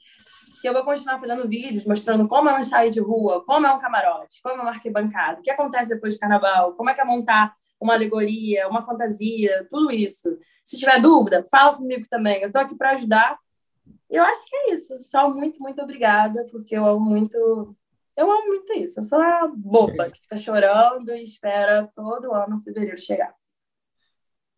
[0.62, 3.74] Que eu vou continuar fazendo vídeos mostrando como é um ensaio de rua, como é
[3.74, 7.02] um camarote, como é uma arquibancada, o que acontece depois do carnaval, como é que
[7.02, 10.38] é montar uma alegoria, uma fantasia, tudo isso.
[10.64, 12.42] Se tiver dúvida, fala comigo também.
[12.42, 13.38] Eu estou aqui para ajudar.
[14.10, 15.00] Eu acho que é isso.
[15.00, 17.76] Só muito, muito obrigada, porque eu amo muito.
[18.18, 19.00] Eu amo muito isso.
[19.00, 23.34] Eu sou a boba que fica chorando e espera todo ano fevereiro chegar.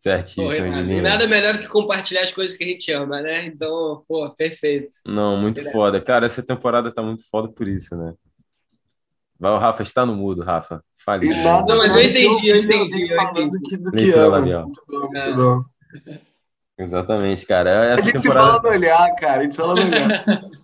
[0.01, 3.45] Certíssimo, E nada melhor que compartilhar as coisas que a gente ama, né?
[3.45, 4.93] Então, pô, perfeito.
[5.05, 6.01] Não, muito foda.
[6.01, 8.15] Cara, essa temporada tá muito foda por isso, né?
[9.41, 10.83] Vai, o Rafa está no mudo, Rafa.
[11.03, 11.27] Fale.
[11.27, 13.11] Não, mas eu entendi, eu entendi.
[13.11, 13.77] Eu entendi.
[13.77, 14.39] Do que ama.
[14.39, 15.33] Muito bom, muito é.
[15.33, 15.61] bom.
[16.77, 17.71] Exatamente, cara.
[17.71, 18.45] Essa a gente temporada...
[18.45, 19.39] se fala no olhar, cara.
[19.39, 20.23] A gente fala no olhar.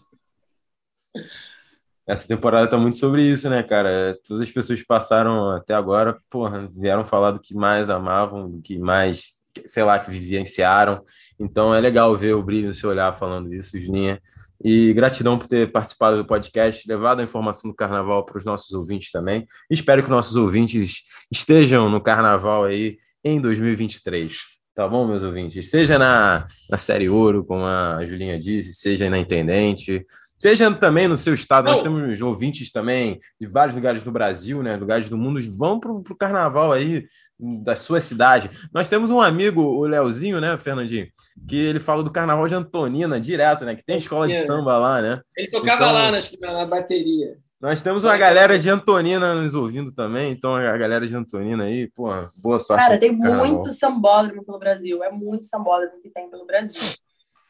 [2.05, 4.15] Essa temporada tá muito sobre isso, né, cara?
[4.25, 8.61] Todas as pessoas que passaram até agora, porra, vieram falar do que mais amavam, do
[8.61, 9.34] que mais,
[9.65, 11.03] sei lá, que vivenciaram.
[11.39, 14.21] Então é legal ver o brilho no seu olhar falando isso, Juninha.
[14.64, 18.72] E gratidão por ter participado do podcast, levado a informação do carnaval para os nossos
[18.72, 19.45] ouvintes também.
[19.70, 24.58] Espero que nossos ouvintes estejam no carnaval aí em 2023.
[24.74, 25.70] Tá bom, meus ouvintes?
[25.70, 30.05] Seja na, na série Ouro, como a Julinha disse, seja na Intendente,
[30.38, 31.66] seja também no seu estado.
[31.66, 34.76] Nós temos ouvintes também de vários lugares do Brasil, né?
[34.76, 35.39] Lugares do mundo.
[35.58, 37.08] Vão para o carnaval aí
[37.39, 38.49] da sua cidade.
[38.73, 41.07] Nós temos um amigo, o Leozinho, né, Fernandinho?
[41.47, 43.75] Que ele fala do Carnaval de Antonina direto, né?
[43.75, 45.21] Que tem escola de samba lá, né?
[45.35, 47.38] Ele tocava então, lá na, na bateria.
[47.59, 51.89] Nós temos uma galera de Antonina nos ouvindo também, então a galera de Antonina aí,
[51.89, 52.07] pô,
[52.41, 52.83] boa sorte.
[52.83, 56.83] Cara, tem muito sambódromo pelo Brasil, é muito sambódromo que tem pelo Brasil.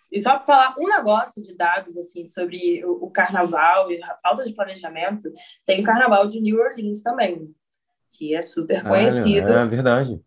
[0.09, 4.17] E só para falar um negócio de dados assim sobre o, o, carnaval e a
[4.23, 5.29] falta de planejamento,
[5.65, 7.53] tem o carnaval de New Orleans também
[8.11, 9.49] que é super conhecido.
[9.49, 10.21] É, é verdade.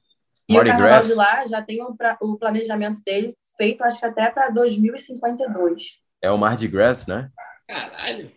[0.48, 1.06] E Mardi o Carnaval Grass.
[1.06, 6.00] de lá já tem o, o planejamento dele feito, acho que até para 2052.
[6.22, 7.30] É o Mardi Gras, né?
[7.68, 8.30] Caralho.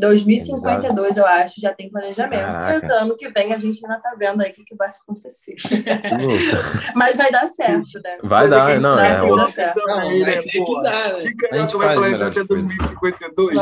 [0.00, 2.40] 2052, eu acho, já tem planejamento.
[2.40, 2.94] Caraca.
[2.94, 5.56] Ano que vem a gente ainda tá vendo aí o que, que vai acontecer.
[6.96, 8.16] Mas vai dar certo, né?
[8.22, 9.18] Vai dar, não, é.
[9.18, 11.32] Não, vai ter que dar, né?
[11.38, 13.58] Que a gente vai planejar até 2052?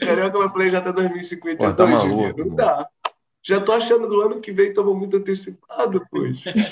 [0.00, 2.88] Carioca vai planejar até 2052, Pô, tá maluco, Não dá.
[3.46, 6.50] Já tô achando do ano que vem estamos muito antecipado, poxa.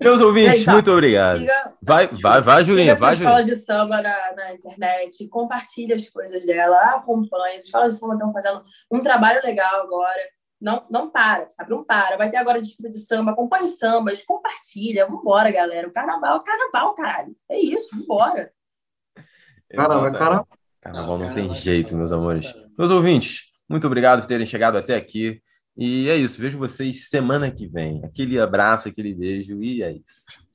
[0.00, 1.38] Meus ouvintes, muito obrigado.
[1.38, 2.94] Siga, vai, vai, vai, Julinha.
[2.94, 3.30] Vai, Julinha.
[3.30, 7.56] escola de samba na, na internet, compartilhe as coisas dela, acompanhe.
[7.56, 10.20] As escolas de samba estão fazendo um trabalho legal agora.
[10.60, 11.70] Não, não para, sabe?
[11.70, 12.16] Não para.
[12.16, 15.06] Vai ter agora disputa de samba, acompanhe sambas, compartilha.
[15.06, 15.88] Vambora, galera.
[15.88, 17.36] O carnaval é carnaval, caralho.
[17.48, 18.52] É isso, vambora.
[19.70, 20.44] Caramba, cara.
[20.80, 22.52] Carnaval não, não tem jeito, meus amores.
[22.76, 25.42] Meus ouvintes, muito obrigado por terem chegado até aqui.
[25.76, 26.40] E é isso.
[26.40, 28.04] Vejo vocês semana que vem.
[28.04, 30.47] Aquele abraço, aquele beijo e é isso.